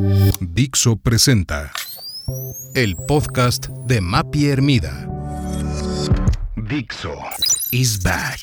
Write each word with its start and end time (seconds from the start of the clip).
Dixo 0.00 0.96
presenta 0.96 1.72
el 2.74 2.94
podcast 2.94 3.66
de 3.86 4.00
Mapi 4.00 4.46
Hermida. 4.46 5.08
Dixo 6.54 7.16
is 7.72 8.00
back. 8.02 8.38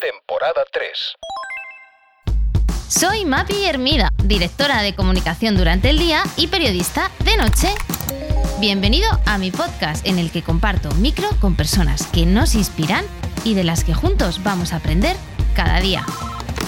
Temporada 0.00 0.62
3. 0.72 1.16
Soy 2.86 3.24
Mapi 3.24 3.64
Hermida, 3.64 4.10
directora 4.22 4.82
de 4.82 4.94
comunicación 4.94 5.56
durante 5.56 5.90
el 5.90 5.98
día 5.98 6.22
y 6.36 6.46
periodista 6.46 7.10
de 7.24 7.36
noche. 7.38 7.74
Bienvenido 8.60 9.08
a 9.26 9.38
mi 9.38 9.50
podcast 9.50 10.06
en 10.06 10.18
el 10.20 10.30
que 10.30 10.42
comparto 10.42 10.94
micro 10.96 11.28
con 11.40 11.56
personas 11.56 12.06
que 12.06 12.24
nos 12.24 12.54
inspiran 12.54 13.04
y 13.42 13.54
de 13.54 13.64
las 13.64 13.82
que 13.82 13.94
juntos 13.94 14.44
vamos 14.44 14.72
a 14.72 14.76
aprender 14.76 15.16
cada 15.56 15.80
día. 15.80 16.06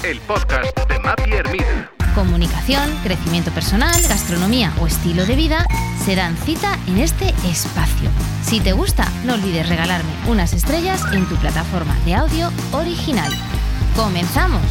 El 0.05 0.19
podcast 0.23 0.77
de 0.89 0.99
Mapi 0.99 1.33
Hermida. 1.33 1.93
Comunicación, 2.17 2.91
crecimiento 3.05 3.53
personal, 3.53 3.95
gastronomía 4.09 4.73
o 4.81 4.89
estilo 4.89 5.25
de 5.27 5.37
vida 5.37 5.65
se 6.05 6.17
dan 6.17 6.37
cita 6.39 6.77
en 6.89 6.99
este 6.99 7.29
espacio. 7.49 8.11
Si 8.43 8.59
te 8.59 8.73
gusta, 8.73 9.09
no 9.25 9.35
olvides 9.35 9.69
regalarme 9.69 10.11
unas 10.27 10.55
estrellas 10.55 11.03
en 11.13 11.29
tu 11.29 11.37
plataforma 11.37 11.97
de 12.05 12.15
audio 12.15 12.51
original. 12.73 13.33
¡Comenzamos! 13.95 14.63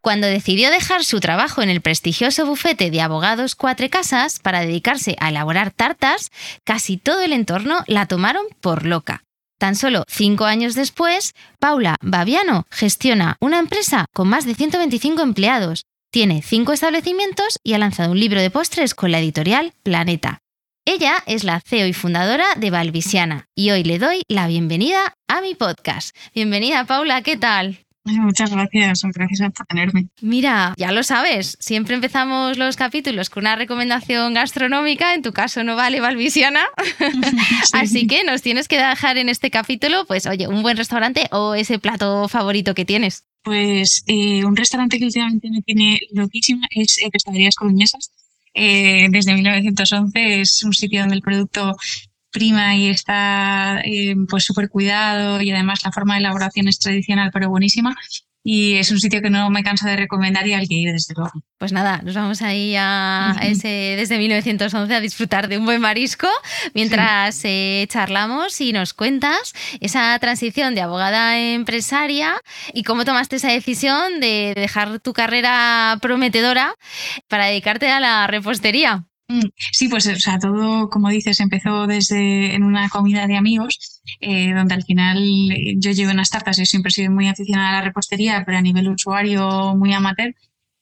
Cuando 0.00 0.28
decidió 0.28 0.70
dejar 0.70 1.02
su 1.02 1.18
trabajo 1.18 1.62
en 1.62 1.70
el 1.70 1.80
prestigioso 1.80 2.46
bufete 2.46 2.92
de 2.92 3.00
abogados 3.00 3.56
Cuatro 3.56 3.90
Casas 3.90 4.38
para 4.38 4.60
dedicarse 4.60 5.16
a 5.18 5.30
elaborar 5.30 5.72
tartas, 5.72 6.30
casi 6.62 6.96
todo 6.96 7.22
el 7.22 7.32
entorno 7.32 7.82
la 7.88 8.06
tomaron 8.06 8.44
por 8.60 8.86
loca. 8.86 9.24
Tan 9.62 9.76
solo 9.76 10.02
cinco 10.08 10.44
años 10.44 10.74
después, 10.74 11.34
Paula 11.60 11.94
Babiano 12.02 12.66
gestiona 12.68 13.36
una 13.38 13.60
empresa 13.60 14.06
con 14.12 14.26
más 14.26 14.44
de 14.44 14.56
125 14.56 15.22
empleados, 15.22 15.84
tiene 16.10 16.42
cinco 16.42 16.72
establecimientos 16.72 17.60
y 17.62 17.74
ha 17.74 17.78
lanzado 17.78 18.10
un 18.10 18.18
libro 18.18 18.40
de 18.40 18.50
postres 18.50 18.92
con 18.92 19.12
la 19.12 19.20
editorial 19.20 19.72
Planeta. 19.84 20.40
Ella 20.84 21.22
es 21.26 21.44
la 21.44 21.60
CEO 21.60 21.86
y 21.86 21.92
fundadora 21.92 22.46
de 22.56 22.70
Valvisiana 22.70 23.46
y 23.54 23.70
hoy 23.70 23.84
le 23.84 24.00
doy 24.00 24.22
la 24.26 24.48
bienvenida 24.48 25.14
a 25.28 25.40
mi 25.40 25.54
podcast. 25.54 26.10
Bienvenida 26.34 26.84
Paula, 26.84 27.22
¿qué 27.22 27.36
tal? 27.36 27.78
Muchas 28.04 28.50
gracias, 28.50 29.02
gracias 29.14 29.52
por 29.52 29.66
tenerme. 29.66 30.08
Mira, 30.20 30.74
ya 30.76 30.90
lo 30.90 31.04
sabes, 31.04 31.56
siempre 31.60 31.94
empezamos 31.94 32.58
los 32.58 32.76
capítulos 32.76 33.30
con 33.30 33.44
una 33.44 33.54
recomendación 33.54 34.34
gastronómica, 34.34 35.14
en 35.14 35.22
tu 35.22 35.32
caso 35.32 35.62
no 35.62 35.76
vale 35.76 36.00
Valvisiana, 36.00 36.64
así 37.72 38.08
que 38.08 38.24
nos 38.24 38.42
tienes 38.42 38.66
que 38.66 38.78
dejar 38.78 39.18
en 39.18 39.28
este 39.28 39.50
capítulo, 39.50 40.04
pues 40.06 40.26
oye, 40.26 40.48
un 40.48 40.62
buen 40.62 40.76
restaurante 40.76 41.28
o 41.30 41.54
ese 41.54 41.78
plato 41.78 42.28
favorito 42.28 42.74
que 42.74 42.84
tienes. 42.84 43.24
Pues 43.42 44.04
eh, 44.06 44.44
un 44.44 44.56
restaurante 44.56 44.98
que 44.98 45.04
últimamente 45.04 45.50
me 45.50 45.62
tiene 45.62 46.00
loquísima 46.12 46.66
es 46.70 46.98
eh, 46.98 47.10
Pescaderías 47.10 47.54
Coruñesas. 47.54 48.12
Eh, 48.54 49.06
desde 49.10 49.34
1911 49.34 50.40
es 50.40 50.62
un 50.62 50.74
sitio 50.74 51.00
donde 51.00 51.16
el 51.16 51.22
producto 51.22 51.76
prima 52.32 52.74
y 52.76 52.88
está 52.88 53.80
eh, 53.84 54.14
pues 54.28 54.44
súper 54.44 54.68
cuidado 54.68 55.40
y 55.40 55.50
además 55.50 55.80
la 55.84 55.92
forma 55.92 56.14
de 56.14 56.20
elaboración 56.20 56.68
es 56.68 56.78
tradicional 56.78 57.30
pero 57.32 57.50
buenísima 57.50 57.94
y 58.44 58.74
es 58.74 58.90
un 58.90 58.98
sitio 58.98 59.22
que 59.22 59.30
no 59.30 59.50
me 59.50 59.62
canso 59.62 59.86
de 59.86 59.96
recomendar 59.96 60.46
y 60.46 60.54
al 60.54 60.66
que 60.66 60.74
ir 60.74 60.92
desde 60.92 61.14
luego. 61.14 61.32
Pues 61.58 61.72
nada, 61.72 62.00
nos 62.02 62.14
vamos 62.14 62.42
ahí 62.42 62.74
a 62.76 63.36
ese 63.42 63.94
desde 63.96 64.18
1911 64.18 64.94
a 64.94 65.00
disfrutar 65.00 65.48
de 65.48 65.58
un 65.58 65.64
buen 65.64 65.80
marisco 65.80 66.26
mientras 66.74 67.40
eh, 67.44 67.86
charlamos 67.88 68.60
y 68.60 68.72
nos 68.72 68.94
cuentas 68.94 69.52
esa 69.80 70.18
transición 70.18 70.74
de 70.74 70.80
abogada 70.80 71.30
a 71.30 71.40
empresaria 71.40 72.34
y 72.74 72.82
cómo 72.82 73.04
tomaste 73.04 73.36
esa 73.36 73.52
decisión 73.52 74.20
de 74.20 74.54
dejar 74.56 74.98
tu 74.98 75.12
carrera 75.12 75.98
prometedora 76.02 76.74
para 77.28 77.46
dedicarte 77.46 77.90
a 77.90 78.00
la 78.00 78.26
repostería. 78.26 79.06
Mm, 79.32 79.48
sí, 79.72 79.88
pues 79.88 80.06
o 80.06 80.16
sea, 80.16 80.38
todo, 80.38 80.90
como 80.90 81.08
dices, 81.08 81.40
empezó 81.40 81.86
desde 81.86 82.54
en 82.54 82.64
una 82.64 82.88
comida 82.90 83.26
de 83.26 83.36
amigos, 83.36 84.02
eh, 84.20 84.52
donde 84.52 84.74
al 84.74 84.82
final 84.84 85.18
eh, 85.50 85.74
yo 85.78 85.90
llevo 85.92 86.12
unas 86.12 86.30
tartas, 86.30 86.58
yo 86.58 86.66
siempre 86.66 86.90
he 86.90 86.92
sido 86.92 87.10
muy 87.10 87.28
aficionada 87.28 87.70
a 87.70 87.72
la 87.72 87.82
repostería, 87.82 88.42
pero 88.44 88.58
a 88.58 88.62
nivel 88.62 88.88
usuario 88.88 89.74
muy 89.76 89.92
amateur, 89.94 90.34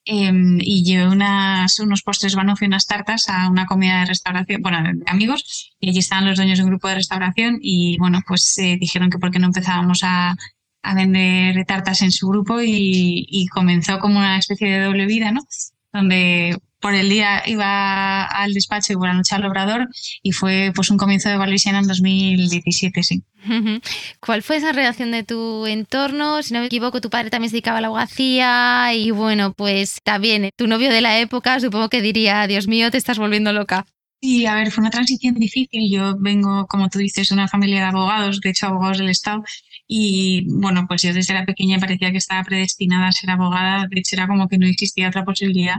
em, 0.04 0.58
y 0.60 0.82
llevé 0.84 1.06
unos 1.08 2.02
postres 2.02 2.34
Banoffee 2.34 2.66
unas 2.66 2.86
tartas 2.86 3.28
a 3.28 3.48
una 3.48 3.66
comida 3.66 4.00
de 4.00 4.06
restauración, 4.06 4.62
bueno, 4.62 4.82
de 4.82 5.03
amigos, 5.06 5.76
y 5.78 5.91
allí 5.91 5.98
estaban 6.00 6.26
los 6.26 6.36
dueños 6.36 6.58
de 6.58 6.64
un 6.64 6.70
grupo 6.70 6.88
de 6.88 6.97
restauración, 6.97 7.58
y 7.62 7.98
bueno, 7.98 8.20
pues 8.26 8.58
eh, 8.58 8.76
dijeron 8.80 9.10
que 9.10 9.19
por 9.19 9.30
qué 9.30 9.38
no 9.38 9.47
empezábamos 9.47 10.00
a, 10.03 10.34
a 10.82 10.94
vender 10.94 11.64
tartas 11.66 12.03
en 12.03 12.10
su 12.10 12.28
grupo, 12.28 12.60
y, 12.62 13.26
y 13.28 13.47
comenzó 13.48 13.98
como 14.00 14.19
una 14.19 14.38
especie 14.38 14.69
de 14.70 14.84
doble 14.86 15.06
vida, 15.06 15.30
¿no? 15.32 15.42
Donde 15.92 16.56
por 16.80 16.94
el 16.94 17.08
día 17.08 17.42
iba 17.46 18.24
al 18.24 18.54
despacho 18.54 18.92
y 18.92 18.96
por 18.96 19.08
la 19.08 19.14
noche 19.14 19.34
al 19.34 19.44
obrador 19.44 19.88
y 20.22 20.32
fue 20.32 20.72
pues 20.74 20.91
un 20.91 20.96
comienzo 20.96 21.28
de 21.28 21.36
Valvisiana 21.36 21.78
en 21.78 21.86
2017, 21.86 23.02
sí. 23.02 23.22
¿Cuál 24.20 24.42
fue 24.42 24.56
esa 24.56 24.72
reacción 24.72 25.10
de 25.12 25.22
tu 25.22 25.66
entorno? 25.66 26.42
Si 26.42 26.52
no 26.52 26.60
me 26.60 26.66
equivoco, 26.66 27.00
tu 27.00 27.10
padre 27.10 27.30
también 27.30 27.50
se 27.50 27.54
dedicaba 27.54 27.78
a 27.78 27.80
la 27.80 27.86
abogacía 27.88 28.94
y 28.94 29.10
bueno, 29.10 29.52
pues 29.52 29.98
también 30.02 30.50
tu 30.56 30.66
novio 30.66 30.91
de 30.91 31.00
la 31.00 31.18
época 31.18 31.60
supongo 31.60 31.88
que 31.88 32.02
diría, 32.02 32.46
Dios 32.46 32.66
mío, 32.66 32.91
te 32.91 32.98
estás 32.98 33.18
volviendo 33.18 33.52
loca. 33.52 33.86
Sí, 34.22 34.44
a 34.44 34.54
ver, 34.54 34.70
fue 34.70 34.82
una 34.82 34.91
transición 34.91 35.34
difícil. 35.34 35.91
Yo 35.91 36.14
vengo, 36.18 36.66
como 36.66 36.91
tú 36.91 36.98
dices, 36.98 37.30
de 37.30 37.34
una 37.34 37.48
familia 37.48 37.78
de 37.78 37.86
abogados, 37.86 38.41
de 38.41 38.50
hecho 38.50 38.66
abogados 38.66 38.98
del 38.98 39.08
Estado, 39.08 39.42
y 39.88 40.47
bueno, 40.50 40.86
pues 40.86 41.02
yo 41.02 41.14
desde 41.14 41.32
la 41.34 41.47
pequeña 41.47 41.78
parecía 41.78 42.12
que 42.12 42.18
estaba 42.18 42.44
predestinada 42.44 43.08
a 43.08 43.12
ser 43.12 43.30
abogada, 43.30 43.86
de 43.88 43.98
hecho 43.98 44.16
era 44.16 44.28
como 44.28 44.47
que 44.48 44.58
no 44.58 44.66
existía 44.66 45.08
otra 45.08 45.24
posibilidad 45.24 45.78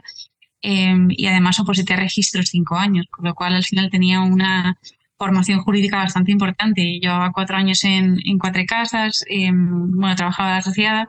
Em, 0.61 1.07
y 1.09 1.25
además 1.27 1.59
oposité 1.59 1.93
a 1.93 1.97
registros 1.97 2.49
cinco 2.49 2.75
años, 2.75 3.07
con 3.09 3.25
lo 3.25 3.33
cual 3.33 3.55
al 3.55 3.63
final 3.63 3.89
tenía 3.89 4.21
una 4.21 4.77
formación 5.17 5.61
jurídica 5.61 5.97
bastante 5.97 6.31
importante. 6.31 6.99
Llevaba 6.99 7.31
cuatro 7.31 7.57
años 7.57 7.83
en, 7.83 8.19
en 8.25 8.37
cuatro 8.37 8.63
casas, 8.67 9.23
em, 9.27 9.91
bueno, 9.91 10.15
trabajaba 10.15 10.57
asociada 10.57 11.07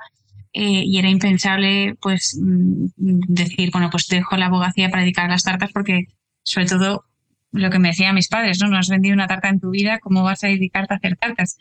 eh, 0.52 0.82
y 0.84 0.98
era 0.98 1.08
impensable 1.08 1.96
pues 2.00 2.38
mm, 2.41 2.86
decir, 2.96 3.70
bueno, 3.72 3.88
pues 3.91 4.06
dejo 4.08 4.36
la 4.36 4.46
abogacía 4.46 4.91
para 4.91 5.02
dedicar 5.02 5.26
a 5.26 5.28
las 5.28 5.44
tartas 5.44 5.70
porque 5.72 6.06
sobre 6.42 6.66
todo 6.66 7.04
lo 7.52 7.70
que 7.70 7.78
me 7.78 7.88
decían 7.88 8.14
mis 8.14 8.28
padres, 8.28 8.60
¿no? 8.60 8.68
No 8.68 8.78
has 8.78 8.88
vendido 8.88 9.14
una 9.14 9.28
tarta 9.28 9.48
en 9.48 9.60
tu 9.60 9.70
vida, 9.70 9.98
¿cómo 10.00 10.22
vas 10.22 10.44
a 10.44 10.48
dedicarte 10.48 10.94
a 10.94 10.96
hacer 10.98 11.16
tartas? 11.16 11.58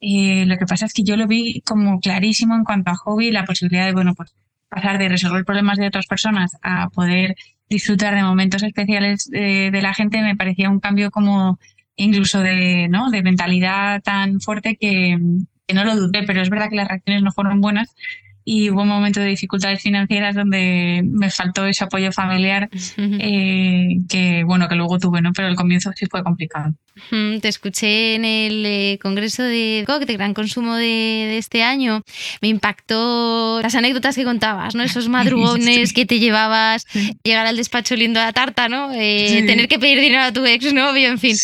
Eh, 0.00 0.44
lo 0.46 0.56
que 0.58 0.66
pasa 0.66 0.86
es 0.86 0.92
que 0.92 1.04
yo 1.04 1.16
lo 1.16 1.26
vi 1.26 1.62
como 1.62 2.00
clarísimo 2.00 2.54
en 2.54 2.64
cuanto 2.64 2.90
a 2.90 2.96
hobby, 2.96 3.30
la 3.30 3.44
posibilidad 3.44 3.86
de, 3.86 3.92
bueno, 3.92 4.14
pues 4.14 4.34
pasar 4.68 4.98
de 4.98 5.08
resolver 5.08 5.44
problemas 5.44 5.78
de 5.78 5.86
otras 5.86 6.06
personas 6.06 6.56
a 6.62 6.88
poder 6.90 7.36
disfrutar 7.68 8.14
de 8.14 8.22
momentos 8.22 8.62
especiales 8.62 9.28
de, 9.30 9.70
la 9.82 9.94
gente 9.94 10.20
me 10.22 10.36
parecía 10.36 10.70
un 10.70 10.80
cambio 10.80 11.10
como 11.10 11.58
incluso 11.96 12.40
de, 12.40 12.88
¿no? 12.88 13.10
de 13.10 13.22
mentalidad 13.22 14.02
tan 14.02 14.40
fuerte 14.40 14.76
que, 14.76 15.18
que 15.66 15.74
no 15.74 15.84
lo 15.84 15.96
dudé, 15.96 16.24
pero 16.24 16.42
es 16.42 16.50
verdad 16.50 16.68
que 16.68 16.76
las 16.76 16.88
reacciones 16.88 17.22
no 17.22 17.32
fueron 17.32 17.60
buenas 17.60 17.94
y 18.44 18.70
hubo 18.70 18.82
un 18.82 18.88
momento 18.88 19.20
de 19.20 19.26
dificultades 19.26 19.82
financieras 19.82 20.34
donde 20.34 21.02
me 21.04 21.30
faltó 21.30 21.66
ese 21.66 21.84
apoyo 21.84 22.12
familiar 22.12 22.68
eh, 22.98 23.88
que 24.08 24.44
bueno 24.44 24.68
que 24.68 24.74
luego 24.74 24.98
tuve 24.98 25.22
no 25.22 25.32
pero 25.32 25.48
el 25.48 25.56
comienzo 25.56 25.90
sí 25.94 26.06
fue 26.10 26.22
complicado. 26.22 26.74
Te 27.10 27.48
escuché 27.48 28.14
en 28.14 28.24
el 28.24 28.64
eh, 28.64 28.98
congreso 29.02 29.42
de 29.42 29.82
COC 29.84 30.04
de 30.04 30.12
gran 30.12 30.32
consumo 30.32 30.76
de, 30.76 31.36
este 31.38 31.64
año. 31.64 32.02
Me 32.40 32.46
impactó 32.46 33.60
las 33.62 33.74
anécdotas 33.74 34.14
que 34.14 34.22
contabas 34.24 34.74
no 34.74 34.82
esos 34.82 35.08
madrugones 35.08 35.92
que 35.92 36.06
te 36.06 36.20
llevabas 36.20 36.86
llegar 37.24 37.46
al 37.46 37.56
despacho 37.56 37.96
lindo 37.96 38.20
a 38.20 38.26
la 38.26 38.32
tarta 38.32 38.68
no 38.68 38.92
eh, 38.92 39.42
tener 39.46 39.66
que 39.66 39.78
pedir 39.78 40.00
dinero 40.00 40.22
a 40.22 40.32
tu 40.32 40.44
ex 40.44 40.72
novio 40.72 41.08
en 41.08 41.18
fin. 41.18 41.36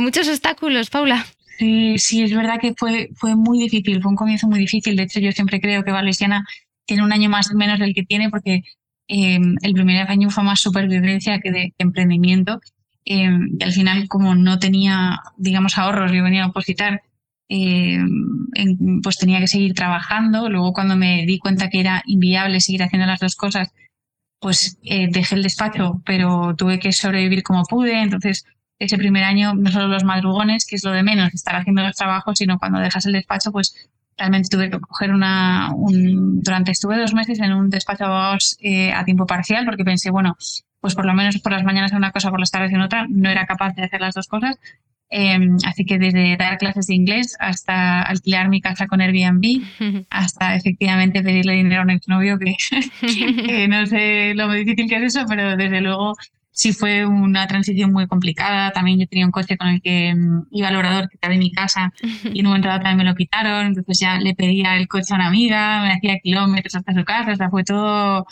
Muchos 0.00 0.28
obstáculos 0.28 0.88
Paula 0.88 1.26
Sí, 1.58 1.98
sí, 1.98 2.22
es 2.22 2.34
verdad 2.34 2.58
que 2.60 2.74
fue, 2.76 3.08
fue 3.14 3.34
muy 3.34 3.58
difícil, 3.58 4.02
fue 4.02 4.10
un 4.10 4.16
comienzo 4.16 4.46
muy 4.46 4.58
difícil. 4.58 4.96
De 4.96 5.04
hecho, 5.04 5.20
yo 5.20 5.32
siempre 5.32 5.60
creo 5.60 5.84
que 5.84 5.90
Valesiana 5.90 6.44
tiene 6.84 7.02
un 7.02 7.12
año 7.12 7.30
más 7.30 7.52
menos 7.54 7.78
del 7.78 7.94
que 7.94 8.04
tiene 8.04 8.30
porque 8.30 8.62
em, 9.08 9.56
el 9.62 9.72
primer 9.72 10.10
año 10.10 10.30
fue 10.30 10.44
más 10.44 10.60
supervivencia 10.60 11.40
que 11.40 11.50
de 11.52 11.74
emprendimiento. 11.78 12.60
Em, 13.04 13.56
y 13.58 13.64
al 13.64 13.72
final, 13.72 14.08
como 14.08 14.34
no 14.34 14.58
tenía, 14.58 15.20
digamos, 15.38 15.78
ahorros, 15.78 16.12
yo 16.12 16.22
venía 16.22 16.44
a 16.44 16.48
opositar, 16.48 17.02
em, 17.48 19.00
pues 19.02 19.16
tenía 19.18 19.40
que 19.40 19.48
seguir 19.48 19.74
trabajando. 19.74 20.48
Luego, 20.50 20.72
cuando 20.72 20.96
me 20.96 21.24
di 21.26 21.38
cuenta 21.38 21.70
que 21.70 21.80
era 21.80 22.02
inviable 22.06 22.60
seguir 22.60 22.82
haciendo 22.82 23.06
las 23.06 23.20
dos 23.20 23.36
cosas, 23.36 23.72
pues 24.40 24.78
eh, 24.82 25.08
dejé 25.10 25.36
el 25.36 25.42
despacho, 25.42 26.02
pero 26.04 26.54
tuve 26.56 26.78
que 26.78 26.92
sobrevivir 26.92 27.42
como 27.42 27.64
pude. 27.64 28.00
Entonces, 28.02 28.44
ese 28.78 28.98
primer 28.98 29.24
año, 29.24 29.54
no 29.54 29.70
solo 29.70 29.88
los 29.88 30.04
madrugones, 30.04 30.66
que 30.66 30.76
es 30.76 30.84
lo 30.84 30.92
de 30.92 31.02
menos, 31.02 31.32
estar 31.34 31.56
haciendo 31.56 31.82
los 31.82 31.96
trabajos, 31.96 32.38
sino 32.38 32.58
cuando 32.58 32.78
dejas 32.78 33.06
el 33.06 33.12
despacho, 33.12 33.52
pues 33.52 33.88
realmente 34.16 34.48
tuve 34.48 34.70
que 34.70 34.80
coger 34.80 35.12
una, 35.12 35.70
un, 35.74 36.42
durante, 36.42 36.72
estuve 36.72 36.98
dos 36.98 37.14
meses 37.14 37.38
en 37.40 37.52
un 37.52 37.70
despacho 37.70 38.04
de 38.04 38.10
abogados 38.10 38.56
eh, 38.60 38.92
a 38.92 39.04
tiempo 39.04 39.26
parcial, 39.26 39.64
porque 39.64 39.84
pensé, 39.84 40.10
bueno, 40.10 40.36
pues 40.80 40.94
por 40.94 41.06
lo 41.06 41.14
menos 41.14 41.38
por 41.38 41.52
las 41.52 41.64
mañanas 41.64 41.92
en 41.92 41.98
una 41.98 42.12
cosa, 42.12 42.30
por 42.30 42.40
las 42.40 42.50
tardes 42.50 42.72
en 42.72 42.80
otra, 42.80 43.06
no 43.08 43.28
era 43.28 43.46
capaz 43.46 43.74
de 43.74 43.84
hacer 43.84 44.00
las 44.00 44.14
dos 44.14 44.28
cosas. 44.28 44.56
Em, 45.08 45.56
así 45.64 45.84
que 45.84 45.98
desde 45.98 46.36
dar 46.36 46.58
clases 46.58 46.88
de 46.88 46.94
inglés 46.94 47.36
hasta 47.38 48.02
alquilar 48.02 48.48
mi 48.48 48.60
casa 48.60 48.86
con 48.86 49.00
Airbnb, 49.00 49.62
hasta 50.10 50.56
efectivamente 50.56 51.22
pedirle 51.22 51.54
dinero 51.54 51.82
a 51.82 51.84
un 51.84 51.90
exnovio, 51.90 52.38
que, 52.40 52.56
que 53.00 53.68
no 53.68 53.86
sé 53.86 54.34
lo 54.34 54.50
difícil 54.52 54.88
que 54.88 54.96
es 54.96 55.14
eso, 55.14 55.24
pero 55.28 55.56
desde 55.56 55.80
luego 55.80 56.14
sí 56.56 56.72
fue 56.72 57.04
una 57.06 57.46
transición 57.46 57.92
muy 57.92 58.06
complicada. 58.08 58.72
También 58.72 58.98
yo 58.98 59.06
tenía 59.06 59.26
un 59.26 59.30
coche 59.30 59.58
con 59.58 59.68
el 59.68 59.82
que 59.82 60.14
mm, 60.14 60.46
iba 60.52 60.68
al 60.68 60.76
orador 60.76 61.08
que 61.08 61.16
estaba 61.16 61.34
en 61.34 61.40
mi 61.40 61.52
casa 61.52 61.92
y 62.24 62.40
en 62.40 62.46
un 62.46 62.52
momento 62.52 62.68
dado 62.68 62.80
también 62.80 62.96
me 62.96 63.04
lo 63.04 63.14
quitaron. 63.14 63.66
Entonces 63.66 63.98
ya 64.00 64.18
le 64.18 64.34
pedía 64.34 64.76
el 64.76 64.88
coche 64.88 65.12
a 65.12 65.16
una 65.16 65.26
amiga, 65.28 65.82
me 65.82 65.92
hacía 65.92 66.18
kilómetros 66.18 66.74
hasta 66.74 66.94
su 66.94 67.04
casa. 67.04 67.32
O 67.32 67.36
sea, 67.36 67.50
fue 67.50 67.62
todo 67.62 68.26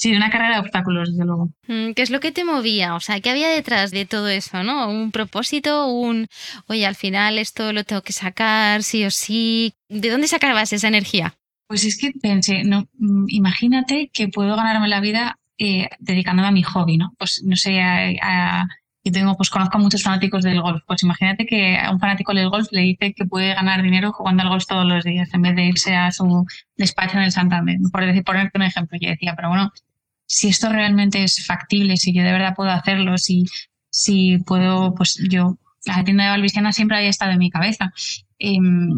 Sí, 0.00 0.16
una 0.16 0.30
carrera 0.30 0.54
de 0.54 0.60
obstáculos, 0.60 1.10
desde 1.10 1.26
luego. 1.26 1.50
Mm, 1.68 1.92
¿Qué 1.92 2.00
es 2.00 2.08
lo 2.08 2.20
que 2.20 2.32
te 2.32 2.42
movía? 2.42 2.94
O 2.94 3.00
sea, 3.00 3.20
¿qué 3.20 3.28
había 3.28 3.50
detrás 3.50 3.90
de 3.90 4.06
todo 4.06 4.30
eso, 4.30 4.62
no? 4.62 4.88
¿Un 4.88 5.10
propósito? 5.10 5.88
¿Un, 5.88 6.26
oye, 6.68 6.86
al 6.86 6.94
final 6.94 7.36
esto 7.36 7.74
lo 7.74 7.84
tengo 7.84 8.00
que 8.00 8.14
sacar, 8.14 8.82
sí 8.82 9.04
o 9.04 9.10
sí? 9.10 9.74
¿De 9.90 10.08
dónde 10.08 10.26
sacabas 10.26 10.72
esa 10.72 10.88
energía? 10.88 11.34
Pues 11.66 11.84
es 11.84 11.98
que 11.98 12.12
pensé, 12.12 12.64
no, 12.64 12.88
mm, 12.98 13.26
imagínate 13.28 14.10
que 14.10 14.28
puedo 14.28 14.56
ganarme 14.56 14.88
la 14.88 15.00
vida 15.00 15.38
eh, 15.62 15.90
dedicándome 15.98 16.48
a 16.48 16.52
mi 16.52 16.62
hobby, 16.62 16.96
¿no? 16.96 17.14
Pues 17.18 17.42
no 17.44 17.54
sé, 17.54 17.80
a, 17.82 18.66
y 19.02 19.10
tengo, 19.12 19.36
pues 19.36 19.50
conozco 19.50 19.76
a 19.76 19.80
muchos 19.80 20.02
fanáticos 20.02 20.42
del 20.42 20.62
golf. 20.62 20.82
Pues 20.86 21.02
imagínate 21.02 21.44
que 21.44 21.76
a 21.76 21.90
un 21.90 22.00
fanático 22.00 22.32
del 22.32 22.48
golf 22.48 22.68
le 22.70 22.80
dice 22.80 23.12
que 23.12 23.26
puede 23.26 23.54
ganar 23.54 23.82
dinero 23.82 24.10
jugando 24.10 24.42
al 24.42 24.48
golf 24.48 24.64
todos 24.66 24.86
los 24.86 25.04
días 25.04 25.28
en 25.34 25.42
vez 25.42 25.54
de 25.54 25.66
irse 25.66 25.94
a 25.94 26.12
su 26.12 26.46
despacho 26.78 27.18
en 27.18 27.24
el 27.24 27.32
Santander. 27.32 27.76
Por 27.92 28.06
decir, 28.06 28.24
ponerte 28.24 28.56
un 28.56 28.62
ejemplo, 28.62 28.96
yo 28.98 29.10
decía, 29.10 29.34
pero 29.36 29.50
bueno, 29.50 29.70
si 30.24 30.48
esto 30.48 30.70
realmente 30.70 31.22
es 31.24 31.44
factible, 31.44 31.98
si 31.98 32.14
yo 32.14 32.22
de 32.22 32.32
verdad 32.32 32.54
puedo 32.56 32.70
hacerlo, 32.70 33.18
si, 33.18 33.44
si 33.90 34.38
puedo, 34.38 34.94
pues 34.94 35.20
yo, 35.28 35.58
la 35.84 36.04
tienda 36.04 36.24
de 36.24 36.30
Valvisiana 36.30 36.72
siempre 36.72 36.96
había 36.96 37.10
estado 37.10 37.32
en 37.32 37.38
mi 37.38 37.50
cabeza. 37.50 37.92
Em, 38.38 38.96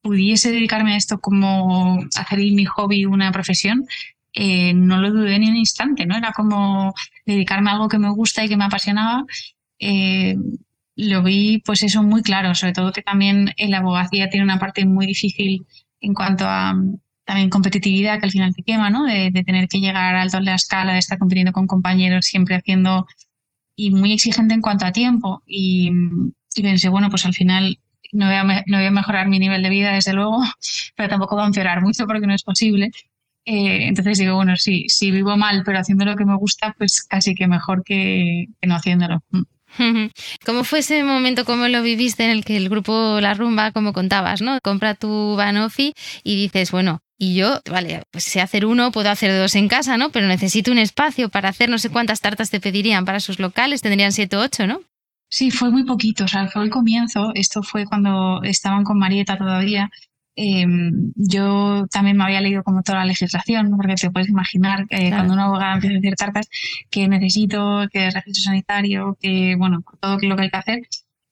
pudiese 0.00 0.50
dedicarme 0.50 0.94
a 0.94 0.96
esto 0.96 1.20
como 1.20 2.02
hacer 2.16 2.38
mi 2.38 2.64
hobby 2.64 3.04
una 3.04 3.32
profesión, 3.32 3.86
eh, 4.34 4.74
no 4.74 5.00
lo 5.00 5.10
dudé 5.10 5.38
ni 5.38 5.48
un 5.48 5.56
instante, 5.56 6.06
¿no? 6.06 6.16
Era 6.16 6.32
como 6.32 6.94
dedicarme 7.26 7.70
a 7.70 7.74
algo 7.74 7.88
que 7.88 7.98
me 7.98 8.10
gusta 8.10 8.44
y 8.44 8.48
que 8.48 8.56
me 8.56 8.64
apasionaba. 8.64 9.24
Eh, 9.78 10.36
lo 10.96 11.22
vi, 11.22 11.62
pues 11.64 11.82
eso, 11.82 12.02
muy 12.02 12.22
claro, 12.22 12.54
sobre 12.54 12.72
todo 12.72 12.92
que 12.92 13.02
también 13.02 13.52
la 13.58 13.78
abogacía 13.78 14.28
tiene 14.28 14.44
una 14.44 14.58
parte 14.58 14.84
muy 14.84 15.06
difícil 15.06 15.66
en 16.00 16.14
cuanto 16.14 16.44
a 16.46 16.74
también 17.30 17.48
competitividad 17.48 18.18
que 18.18 18.26
al 18.26 18.32
final 18.32 18.54
te 18.54 18.64
quema, 18.64 18.90
¿no? 18.90 19.04
De, 19.04 19.30
tener 19.46 19.68
que 19.68 19.78
llegar 19.78 20.16
alto 20.16 20.38
en 20.38 20.46
la 20.46 20.56
escala, 20.56 20.94
de 20.94 20.98
estar 20.98 21.18
compitiendo 21.18 21.52
con 21.52 21.68
compañeros, 21.68 22.26
siempre 22.26 22.56
haciendo 22.56 23.06
y 23.76 23.92
muy 23.92 24.12
exigente 24.12 24.52
en 24.52 24.60
cuanto 24.60 24.84
a 24.84 24.92
tiempo. 24.92 25.42
Y, 25.46 25.92
pensé, 26.60 26.88
bueno, 26.88 27.08
pues 27.08 27.24
al 27.26 27.32
final 27.32 27.78
no 28.12 28.26
voy, 28.26 28.34
a, 28.34 28.44
no 28.44 28.78
voy 28.78 28.86
a 28.86 28.90
mejorar 28.90 29.28
mi 29.28 29.38
nivel 29.38 29.62
de 29.62 29.70
vida, 29.70 29.92
desde 29.92 30.12
luego, 30.12 30.42
pero 30.96 31.08
tampoco 31.08 31.36
va 31.36 31.44
a 31.44 31.46
empeorar 31.46 31.82
mucho 31.82 32.04
porque 32.06 32.26
no 32.26 32.34
es 32.34 32.42
posible. 32.42 32.90
Eh, 33.44 33.88
entonces 33.88 34.18
digo, 34.18 34.34
bueno, 34.36 34.56
sí, 34.56 34.86
si 34.88 35.10
vivo 35.10 35.36
mal, 35.36 35.62
pero 35.64 35.78
haciendo 35.78 36.04
lo 36.04 36.16
que 36.16 36.24
me 36.24 36.36
gusta, 36.36 36.74
pues 36.78 37.02
casi 37.02 37.34
que 37.34 37.46
mejor 37.46 37.82
que, 37.84 38.46
que 38.60 38.68
no 38.68 38.76
haciéndolo. 38.76 39.22
Mm. 39.30 39.42
¿Cómo 40.44 40.64
fue 40.64 40.80
ese 40.80 41.04
momento, 41.04 41.44
cómo 41.44 41.68
lo 41.68 41.82
viviste 41.82 42.24
en 42.24 42.30
el 42.30 42.44
que 42.44 42.56
el 42.56 42.68
grupo 42.68 43.20
La 43.20 43.34
Rumba, 43.34 43.72
como 43.72 43.92
contabas, 43.92 44.42
¿no? 44.42 44.58
Compra 44.62 44.94
tu 44.94 45.36
Banofi 45.36 45.94
y 46.24 46.36
dices, 46.36 46.70
bueno, 46.70 47.00
y 47.18 47.34
yo, 47.34 47.60
vale, 47.70 48.02
pues 48.10 48.24
sé 48.24 48.40
hacer 48.40 48.64
uno, 48.64 48.92
puedo 48.92 49.10
hacer 49.10 49.38
dos 49.38 49.54
en 49.54 49.68
casa, 49.68 49.96
¿no? 49.96 50.10
Pero 50.10 50.26
necesito 50.26 50.72
un 50.72 50.78
espacio 50.78 51.28
para 51.28 51.50
hacer 51.50 51.68
no 51.68 51.78
sé 51.78 51.90
cuántas 51.90 52.20
tartas 52.20 52.50
te 52.50 52.60
pedirían 52.60 53.04
para 53.04 53.20
sus 53.20 53.38
locales, 53.38 53.82
tendrían 53.82 54.12
siete 54.12 54.36
o 54.36 54.40
ocho, 54.40 54.66
¿no? 54.66 54.80
Sí, 55.28 55.50
fue 55.50 55.70
muy 55.70 55.84
poquito, 55.84 56.24
o 56.24 56.28
sea, 56.28 56.48
fue 56.48 56.64
el 56.64 56.70
comienzo, 56.70 57.30
esto 57.34 57.62
fue 57.62 57.84
cuando 57.84 58.42
estaban 58.42 58.82
con 58.84 58.98
Marieta 58.98 59.38
todavía. 59.38 59.90
Em, 60.36 61.12
yo 61.16 61.86
también 61.90 62.16
me 62.16 62.24
había 62.24 62.40
leído 62.40 62.62
como 62.62 62.82
toda 62.82 63.00
la 63.00 63.04
legislación, 63.04 63.76
porque 63.76 63.94
te 63.94 64.10
puedes 64.10 64.28
imaginar 64.28 64.86
que 64.86 65.10
cuando 65.10 65.34
una 65.34 65.44
abogada 65.44 65.74
empieza 65.74 65.96
a 65.96 65.98
hacer 65.98 66.14
tartas, 66.16 66.48
que 66.90 67.08
necesito, 67.08 67.86
que 67.92 68.06
es 68.06 68.14
registro 68.14 68.44
sanitario, 68.44 69.18
que, 69.20 69.56
bueno, 69.56 69.82
todo 70.00 70.18
lo 70.22 70.36
que 70.36 70.42
hay 70.42 70.50
que 70.50 70.56
hacer. 70.56 70.80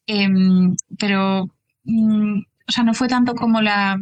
Em, 0.07 0.75
pero, 0.99 1.49
mm, 1.85 2.39
o 2.69 2.73
sea, 2.73 2.85
no 2.85 2.95
fue 2.95 3.09
tanto 3.09 3.35
como 3.35 3.61
la, 3.63 3.99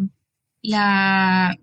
la 0.62 1.56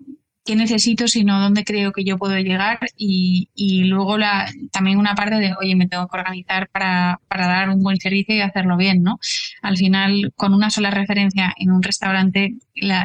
qué 0.46 0.56
necesito, 0.56 1.08
sino 1.08 1.40
dónde 1.40 1.64
creo 1.64 1.92
que 1.92 2.04
yo 2.04 2.18
puedo 2.18 2.38
llegar 2.38 2.80
y, 2.98 3.50
y 3.56 3.86
luego 3.86 4.18
la, 4.18 4.52
también 4.72 4.98
una 4.98 5.16
parte 5.16 5.36
de, 5.36 5.54
oye, 5.60 5.76
me 5.76 5.88
tengo 5.88 6.08
que 6.08 6.18
organizar 6.18 6.70
para, 6.70 7.22
para, 7.28 7.48
dar 7.48 7.70
un 7.70 7.82
buen 7.82 7.98
servicio 7.98 8.36
y 8.36 8.42
hacerlo 8.42 8.76
bien, 8.78 9.04
¿no? 9.04 9.20
Al 9.62 9.78
final, 9.78 10.34
con 10.36 10.54
una 10.54 10.70
sola 10.70 10.92
referencia 10.92 11.54
en 11.58 11.72
un 11.72 11.82
restaurante, 11.82 12.56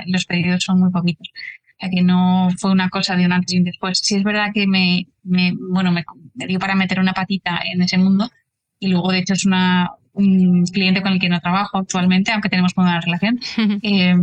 los 0.07 0.25
pedidos 0.27 0.65
son 0.65 0.81
muy 0.81 0.91
poquitos. 0.91 1.29
O 1.29 1.81
sea 1.81 1.91
que 1.91 2.03
no 2.03 2.49
fue 2.59 2.73
una 2.73 2.89
cosa 2.89 3.15
de 3.17 3.25
un 3.27 3.33
antes 3.33 3.55
y 3.55 3.59
un 3.59 3.65
después. 3.65 4.01
Sí 4.03 4.17
es 4.17 4.25
verdad 4.25 4.51
que 4.53 4.67
me, 4.67 5.07
me 5.23 5.53
bueno, 5.57 5.93
me 5.93 6.05
dio 6.35 6.59
para 6.59 6.75
meter 6.75 6.99
una 6.99 7.13
patita 7.13 7.61
en 7.73 7.83
ese 7.83 7.99
mundo 7.99 8.29
y 8.81 8.89
luego 8.89 9.13
de 9.13 9.19
hecho 9.21 9.35
es 9.35 9.47
una, 9.47 9.93
un 10.19 10.65
cliente 10.67 11.01
con 11.01 11.13
el 11.13 11.21
que 11.21 11.29
no 11.29 11.41
trabajo 11.41 11.79
actualmente, 11.79 12.33
aunque 12.33 12.49
tenemos 12.49 12.75
buena 12.75 13.01
relación, 13.01 13.39
eh, 13.83 14.15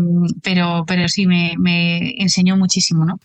pero, 0.44 0.84
pero 0.86 1.08
sí 1.08 1.26
me, 1.26 1.54
me 1.58 2.22
enseñó 2.22 2.58
muchísimo, 2.58 3.06
¿no? 3.06 3.20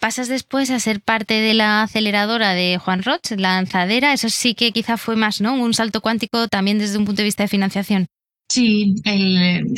Pasas 0.00 0.28
después 0.28 0.70
a 0.70 0.80
ser 0.80 1.00
parte 1.00 1.34
de 1.34 1.54
la 1.54 1.82
aceleradora 1.82 2.54
de 2.54 2.78
Juan 2.78 3.02
Roch, 3.02 3.30
la 3.30 3.54
lanzadera, 3.54 4.12
eso 4.12 4.28
sí 4.28 4.54
que 4.54 4.72
quizá 4.72 4.96
fue 4.96 5.16
más, 5.16 5.40
¿no? 5.40 5.54
Un 5.54 5.72
salto 5.72 6.00
cuántico 6.00 6.48
también 6.48 6.78
desde 6.78 6.98
un 6.98 7.04
punto 7.04 7.22
de 7.22 7.24
vista 7.24 7.44
de 7.44 7.48
financiación. 7.48 8.08
Sí, 8.48 8.94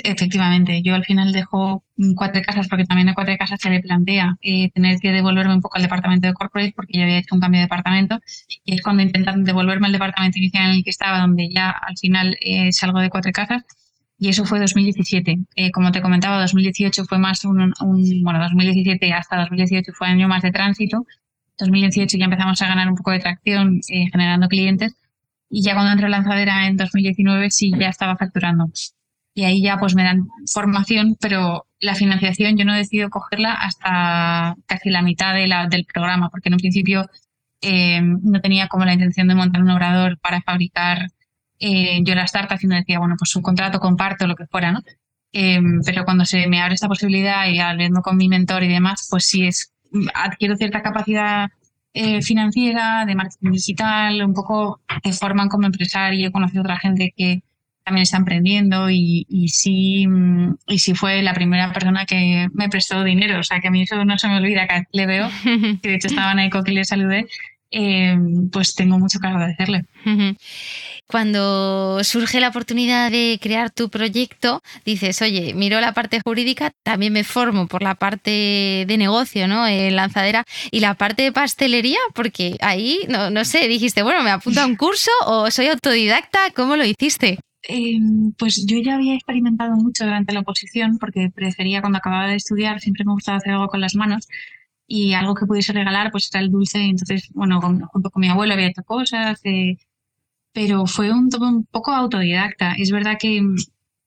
efectivamente. 0.05 0.83
Yo 0.83 0.95
al 0.95 1.05
final 1.05 1.33
dejo 1.33 1.85
cuatro 2.15 2.43
casas 2.43 2.69
porque 2.69 2.85
también 2.85 3.09
a 3.09 3.15
cuatro 3.15 3.35
casas 3.39 3.61
se 3.61 3.71
le 3.71 3.81
plantea 3.81 4.37
eh, 4.43 4.71
tener 4.73 4.99
que 5.01 5.13
devolverme 5.13 5.55
un 5.55 5.63
poco 5.63 5.77
al 5.77 5.83
departamento 5.83 6.27
de 6.27 6.35
corporate 6.35 6.73
porque 6.77 6.99
ya 6.99 7.05
había 7.05 7.19
hecho 7.19 7.35
un 7.35 7.41
cambio 7.41 7.61
de 7.61 7.65
departamento 7.67 8.21
y 8.65 8.75
es 8.75 8.83
cuando 8.83 9.03
intentan 9.03 9.45
devolverme 9.45 9.87
al 9.87 9.93
departamento 9.93 10.39
inicial 10.39 10.71
en 10.71 10.77
el 10.77 10.85
que 10.85 10.91
estaba 10.91 11.21
donde 11.21 11.49
ya 11.49 11.71
al 11.71 11.97
final 11.97 12.37
eh, 12.41 12.73
salgo 12.73 12.99
de 13.01 13.09
cuatro 13.09 13.33
casas 13.33 13.63
y 14.19 14.29
eso 14.29 14.45
fue 14.45 14.59
2017. 14.61 15.39
Eh, 15.57 15.71
como 15.71 15.93
te 15.93 16.03
comentaba, 16.03 16.41
2018 16.41 17.05
fue 17.07 17.19
más 17.19 17.45
un, 17.45 17.73
un, 17.81 18.23
bueno, 18.25 18.41
2017 18.41 19.13
hasta 19.13 19.39
2018 19.39 19.93
fue 19.95 20.09
año 20.09 20.29
más 20.29 20.43
de 20.43 20.51
tránsito. 20.53 21.07
2018 21.59 22.19
ya 22.19 22.25
empezamos 22.25 22.61
a 22.61 22.69
ganar 22.69 22.89
un 22.89 22.97
poco 22.97 23.13
de 23.13 23.21
tracción 23.21 23.81
generando 24.13 24.49
clientes 24.49 24.95
y 25.49 25.63
ya 25.63 25.75
cuando 25.75 25.93
entré 25.93 26.07
a 26.07 26.11
lanzadera 26.11 26.67
en 26.67 26.77
2019 26.77 27.51
sí 27.51 27.73
ya 27.79 27.89
estaba 27.89 28.17
facturando. 28.17 28.71
Y 29.35 29.45
ahí 29.45 29.63
ya 29.63 29.77
pues 29.77 29.95
me 29.95 30.03
dan 30.03 30.29
formación, 30.53 31.17
pero 31.21 31.67
la 31.79 31.95
financiación 31.95 32.57
yo 32.57 32.65
no 32.65 32.75
decido 32.75 33.11
cogerla 33.11 33.53
hasta 33.53 34.57
casi 34.67 34.91
la 34.91 35.03
mitad 35.03 35.35
de 35.35 35.47
la, 35.47 35.67
del 35.67 35.85
programa, 35.85 36.31
porque 36.31 36.49
en 36.49 36.55
un 36.55 36.61
principio 36.61 37.07
eh, 37.61 38.01
no 38.01 38.41
tenía 38.41 38.69
como 38.69 38.85
la 38.85 38.95
intención 38.95 39.29
de 39.29 39.35
montar 39.35 39.63
un 39.63 39.71
obrador 39.71 40.19
para 40.21 40.41
fabricar 40.41 41.09
eh, 41.59 42.01
yo 42.03 42.15
las 42.15 42.33
tartas 42.33 42.63
y 42.65 42.67
decía, 42.67 42.99
bueno, 42.99 43.17
pues 43.19 43.35
un 43.37 43.43
contrato 43.43 43.81
comparto, 43.81 44.27
lo 44.27 44.37
que 44.37 44.47
fuera, 44.47 44.73
¿no? 44.73 44.81
Eh, 45.33 45.61
pero 45.85 46.05
cuando 46.05 46.25
se 46.25 46.47
me 46.49 46.61
abre 46.63 46.75
esta 46.75 46.89
posibilidad 46.89 47.47
y 47.49 47.59
hablando 47.59 48.03
con 48.03 48.17
mi 48.17 48.29
mentor 48.29 48.63
y 48.63 48.69
demás, 48.69 49.07
pues 49.11 49.27
sí 49.27 49.47
es, 49.47 49.73
adquiero 50.15 50.57
cierta 50.57 50.83
capacidad 50.83 51.51
eh, 51.99 52.21
financiera, 52.21 53.07
de 53.07 53.15
marketing 53.15 53.53
digital, 53.53 54.23
un 54.23 54.35
poco 54.35 54.83
te 55.03 55.15
forman 55.15 55.49
como 55.49 55.65
empresario, 55.65 56.31
conocí 56.31 56.59
a 56.59 56.61
otra 56.61 56.79
gente 56.79 57.15
que 57.17 57.41
también 57.85 58.03
está 58.03 58.19
emprendiendo 58.19 58.91
y, 58.91 59.27
y 59.31 59.49
sí, 59.49 60.07
mm, 60.07 60.57
y 60.67 60.79
sí 60.79 60.95
fue 60.95 61.23
la 61.23 61.33
primera 61.33 61.73
persona 61.73 62.05
que 62.05 62.49
me 62.53 62.69
prestó 62.69 63.03
dinero, 63.03 63.39
o 63.39 63.43
sea 63.43 63.61
que 63.61 63.69
a 63.69 63.71
mí 63.71 63.81
eso 63.81 64.05
no 64.05 64.19
se 64.19 64.29
me 64.29 64.37
olvida, 64.37 64.69
que 64.69 64.83
le 64.93 65.07
veo, 65.07 65.31
que 65.83 65.89
de 65.89 65.95
hecho 65.95 66.09
estaba 66.09 66.33
en 66.33 66.41
ECO 66.41 66.63
que 66.65 66.73
le 66.73 66.85
saludé, 66.85 67.29
eh, 67.71 68.15
pues 68.53 68.75
tengo 68.75 68.99
mucho 68.99 69.19
que 69.19 69.29
agradecerle 69.29 69.87
cuando 71.07 72.03
surge 72.05 72.41
la 72.41 72.49
oportunidad 72.49 73.11
de 73.11 73.39
crear 73.41 73.71
tu 73.71 73.89
proyecto, 73.89 74.63
dices, 74.85 75.23
oye, 75.23 75.55
miro 75.55 75.81
la 75.81 75.93
parte 75.93 76.21
jurídica, 76.25 76.73
también 76.83 77.13
me 77.13 77.25
formo 77.25 77.67
por 77.67 77.83
la 77.83 77.95
parte 77.95 78.85
de 78.87 78.97
negocio, 78.99 79.49
¿no? 79.49 79.67
En 79.67 79.97
lanzadera 79.97 80.45
y 80.71 80.81
la 80.81 80.95
parte 80.95 81.23
de 81.23 81.33
pastelería, 81.33 81.99
porque 82.15 82.57
ahí, 82.61 83.01
no, 83.09 83.31
no 83.31 83.45
sé, 83.45 83.69
dijiste, 83.69 84.03
bueno, 84.03 84.23
me 84.23 84.31
apunto 84.31 84.61
a 84.61 84.67
un 84.67 84.77
curso 84.77 85.11
o 85.27 85.51
soy 85.51 85.69
autodidacta, 85.69 86.51
¿cómo 86.55 86.77
lo 86.77 86.85
hiciste? 86.85 87.39
Em, 87.69 88.33
pues 88.39 88.65
yo 88.67 88.79
ya 88.79 88.95
había 88.95 89.15
experimentado 89.15 89.75
mucho 89.77 90.05
durante 90.05 90.33
la 90.33 90.41
oposición 90.41 90.99
porque 90.99 91.31
prefería 91.35 91.81
cuando 91.81 91.99
acababa 91.99 92.29
de 92.29 92.37
estudiar, 92.37 92.81
siempre 92.81 93.05
me 93.05 93.13
gustaba 93.13 93.39
hacer 93.39 93.53
algo 93.53 93.69
con 93.69 93.81
las 93.81 93.97
manos 93.97 94.29
y 94.87 95.15
algo 95.15 95.35
que 95.35 95.47
pudiese 95.47 95.73
regalar 95.73 96.13
pues 96.13 96.31
era 96.33 96.41
el 96.45 96.51
dulce. 96.51 96.79
Entonces, 96.83 97.29
bueno, 97.35 97.61
junto 97.61 98.11
con 98.11 98.21
mi 98.21 98.29
abuelo 98.29 98.55
había 98.55 98.69
hecho 98.69 98.83
cosas, 98.85 99.41
eh, 99.45 99.79
pero 100.57 100.87
fue 100.87 101.13
un, 101.13 101.29
un 101.39 101.67
poco 101.67 101.93
autodidacta. 101.93 102.73
Es 102.79 102.91
verdad 102.91 103.19
que 103.21 103.43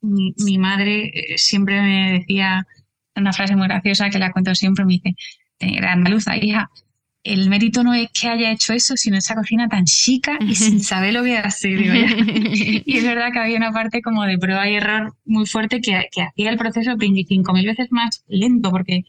mi, 0.01 0.58
madre 0.58 1.12
eh, 1.13 1.38
siempre 1.38 1.79
me 1.79 2.13
decía 2.13 2.65
una 3.15 3.34
frase 3.34 3.56
muy 3.56 3.68
graciosa 3.68 4.10
que 4.10 4.18
la 4.18 4.32
cuento 4.32 4.56
siempre, 4.56 4.84
me 4.84 4.94
dice, 4.94 5.15
era 5.60 5.91
andaluza, 5.91 6.38
hija, 6.38 6.72
el 7.24 7.51
mérito 7.51 7.84
no 7.84 7.94
es 7.94 8.10
que 8.20 8.29
haya 8.29 8.51
hecho 8.51 8.74
eso, 8.74 8.98
sino 8.98 9.18
esa 9.18 9.36
cocina 9.36 9.70
tan 9.70 9.86
chica 9.86 10.39
y 10.39 10.56
sin 10.56 10.79
saber 10.84 11.13
lo 11.13 11.24
que 11.24 11.38
hacer. 11.38 11.79
y 11.79 12.98
es 12.98 13.03
verdad 13.03 13.32
que 13.32 13.39
había 13.39 13.58
una 13.58 13.72
parte 13.72 14.01
como 14.01 14.24
de 14.24 14.39
prueba 14.39 14.68
y 14.68 14.74
error 14.74 15.13
muy 15.25 15.46
fuerte 15.46 15.82
que, 15.82 16.08
que 16.12 16.24
hacía 16.24 16.50
el 16.50 16.58
proceso 16.58 16.94
25.000 16.94 17.63
veces 17.63 17.91
más 17.91 18.24
lento, 18.27 18.72
porque 18.72 19.03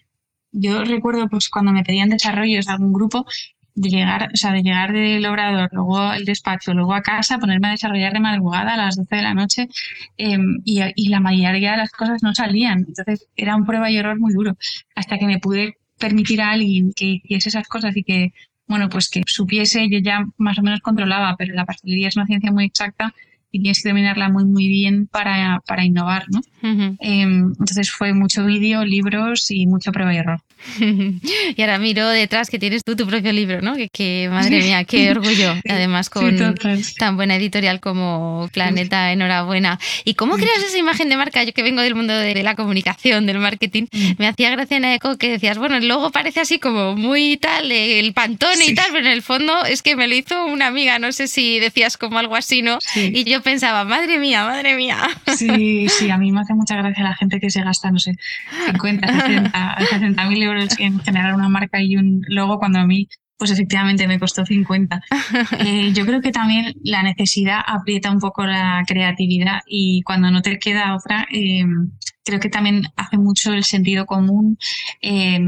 yo 0.52 0.85
recuerdo 0.85 1.26
pues 1.30 1.49
cuando 1.49 1.73
me 1.73 1.85
pedían 1.85 2.11
desarrollos 2.11 2.66
de 2.66 2.73
algún 2.73 2.92
grupo, 2.92 3.25
de 3.74 3.88
llegar, 3.88 4.30
o 4.32 4.36
sea, 4.36 4.52
de 4.52 4.62
llegar 4.62 4.92
del 4.92 5.24
obrador, 5.26 5.68
luego 5.72 5.98
al 5.98 6.24
despacho, 6.24 6.74
luego 6.74 6.94
a 6.94 7.02
casa, 7.02 7.38
ponerme 7.38 7.68
a 7.68 7.72
desarrollar 7.72 8.12
de 8.12 8.20
madrugada 8.20 8.74
a 8.74 8.76
las 8.76 8.96
12 8.96 9.16
de 9.16 9.22
la 9.22 9.34
noche 9.34 9.68
em, 10.16 10.58
y, 10.64 10.80
y, 10.96 11.08
la 11.08 11.20
mayoría 11.20 11.72
de 11.72 11.78
las 11.78 11.90
cosas 11.90 12.22
no 12.22 12.34
salían. 12.34 12.84
Entonces 12.88 13.28
era 13.36 13.56
un 13.56 13.64
prueba 13.64 13.90
y 13.90 13.96
error 13.96 14.18
muy 14.18 14.32
duro 14.32 14.56
hasta 14.94 15.18
que 15.18 15.26
me 15.26 15.38
pude 15.38 15.76
permitir 15.98 16.40
a 16.40 16.50
alguien 16.50 16.92
que 16.94 17.20
hiciese 17.22 17.50
esas 17.50 17.68
cosas 17.68 17.96
y 17.96 18.02
que, 18.02 18.32
bueno, 18.66 18.88
pues 18.88 19.08
que 19.08 19.22
supiese, 19.26 19.88
yo 19.88 19.98
ya 19.98 20.24
más 20.38 20.58
o 20.58 20.62
menos 20.62 20.80
controlaba, 20.80 21.36
pero 21.38 21.54
la 21.54 21.64
pastelería 21.64 22.08
es 22.08 22.16
una 22.16 22.26
ciencia 22.26 22.50
muy 22.50 22.64
exacta 22.64 23.14
y 23.52 23.60
tienes 23.60 23.82
que 23.82 23.88
dominarla 23.88 24.28
muy, 24.28 24.44
muy 24.44 24.68
bien 24.68 25.06
para, 25.06 25.60
para 25.66 25.84
innovar, 25.84 26.24
¿no? 26.30 26.40
Em, 26.62 27.52
entonces 27.58 27.90
fue 27.90 28.14
mucho 28.14 28.44
vídeo, 28.44 28.84
libros 28.84 29.50
y 29.50 29.66
mucho 29.66 29.92
prueba 29.92 30.14
y 30.14 30.18
error. 30.18 30.40
y 30.81 31.61
ahora 31.61 31.79
miro 31.79 32.09
detrás 32.09 32.50
que 32.50 32.59
tienes 32.59 32.85
tú 32.85 32.97
tu 32.97 33.07
propio 33.07 33.33
libro, 33.33 33.61
¿no? 33.61 33.75
Que, 33.93 34.29
madre 34.31 34.61
mía, 34.62 34.85
qué 34.85 35.11
orgullo. 35.11 35.55
Además 35.69 36.11
con 36.11 36.55
tan 36.99 37.17
buena 37.17 37.37
editorial 37.37 37.81
como 37.81 38.49
Planeta, 38.52 39.12
enhorabuena. 39.12 39.79
¿Y 40.05 40.14
cómo 40.14 40.37
creas 40.37 40.59
esa 40.59 40.79
imagen 40.79 41.09
de 41.09 41.17
marca? 41.17 41.43
Yo 41.45 41.52
que 41.52 41.62
vengo 41.62 41.83
del 41.83 41.95
mundo 41.95 42.14
de 42.14 42.43
la 42.43 42.55
comunicación, 42.55 43.26
del 43.26 43.38
marketing, 43.38 43.87
me 44.19 44.26
hacía 44.26 44.50
gracia 44.50 44.76
en 44.76 44.85
eco 44.85 45.17
que 45.17 45.31
decías, 45.31 45.59
bueno, 45.59 45.76
el 45.76 45.88
logo 45.88 46.11
parece 46.11 46.40
así 46.40 46.59
como 46.59 46.97
muy 46.97 47.37
tal, 47.37 47.71
el 47.73 48.12
pantone 48.12 48.67
y 48.67 48.75
tal, 48.75 48.87
pero 48.93 49.07
en 49.07 49.12
el 49.12 49.23
fondo 49.23 49.64
es 49.64 49.83
que 49.83 49.97
me 49.97 50.09
lo 50.09 50.14
hizo 50.14 50.47
una 50.47 50.67
amiga, 50.67 50.99
no 50.99 51.12
sé 51.12 51.29
si 51.29 51.59
decías 51.59 51.97
como 51.97 52.19
algo 52.19 52.37
así, 52.37 52.62
¿no? 52.62 52.79
Y 52.95 53.25
yo 53.25 53.43
pensaba, 53.43 53.85
madre 53.85 54.19
mía, 54.19 54.45
madre 54.45 54.76
mía. 54.76 54.99
Sí, 55.37 55.88
sí, 55.88 56.11
a 56.11 56.19
mí 56.19 56.33
me 56.33 56.40
hace 56.40 56.55
mucha 56.55 56.76
gracia 56.76 57.02
la 57.02 57.14
gente 57.14 57.40
que 57.40 57.50
se 57.50 57.62
gasta, 57.62 57.90
no 57.90 57.99
sé, 57.99 58.17
50, 58.67 59.07
60, 59.07 59.76
60 59.90 60.25
mil 60.26 60.43
euros 60.43 60.50
en 60.78 61.00
generar 61.00 61.35
una 61.35 61.49
marca 61.49 61.83
y 61.83 61.97
un 61.97 62.23
logo 62.28 62.59
cuando 62.59 62.78
a 62.78 62.87
mí 62.87 63.09
pues 63.40 63.50
efectivamente 63.50 64.07
me 64.07 64.21
costó 64.21 64.45
50. 64.45 65.02
Eh, 65.61 65.92
yo 65.92 66.04
creo 66.04 66.21
que 66.21 66.33
también 66.33 66.75
la 66.83 67.02
necesidad 67.02 67.61
aprieta 67.66 68.11
un 68.11 68.19
poco 68.19 68.45
la 68.45 68.83
creatividad 68.87 69.61
y 69.66 70.02
cuando 70.02 70.30
no 70.30 70.42
te 70.42 70.59
queda 70.59 70.95
otra, 70.97 71.26
eh, 71.33 71.64
creo 72.25 72.40
que 72.40 72.49
también 72.49 72.85
hace 72.97 73.16
mucho 73.16 73.52
el 73.52 73.64
sentido 73.64 74.07
común 74.07 74.59
eh, 75.00 75.38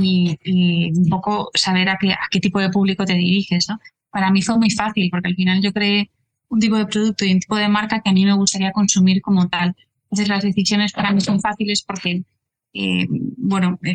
y, 0.00 0.92
un 0.94 1.08
poco 1.08 1.50
saber 1.54 1.88
a 1.88 1.96
qué, 2.00 2.12
a 2.12 2.28
qué 2.30 2.40
tipo 2.40 2.60
de 2.60 2.70
público 2.70 3.04
te 3.04 3.14
diriges. 3.14 3.68
¿no? 3.68 3.78
Para 4.10 4.30
mí 4.30 4.42
fue 4.42 4.58
muy 4.58 4.70
fácil 4.70 5.08
porque 5.10 5.28
al 5.28 5.34
final 5.34 5.62
yo 5.62 5.72
creé 5.72 6.10
un 6.48 6.60
tipo 6.60 6.76
de 6.76 6.86
producto 6.86 7.24
y 7.24 7.32
un 7.32 7.40
tipo 7.40 7.56
de 7.56 7.68
marca 7.68 8.00
que 8.00 8.10
a 8.10 8.12
mí 8.12 8.24
me 8.24 8.34
gustaría 8.34 8.72
consumir 8.72 9.22
como 9.22 9.48
tal. 9.48 9.74
Entonces 10.04 10.28
las 10.28 10.42
decisiones 10.42 10.92
para 10.92 11.12
mí 11.12 11.20
son 11.20 11.40
fáciles 11.40 11.82
porque, 11.82 12.22
eh, 12.74 13.06
bueno, 13.08 13.78
eh, 13.82 13.94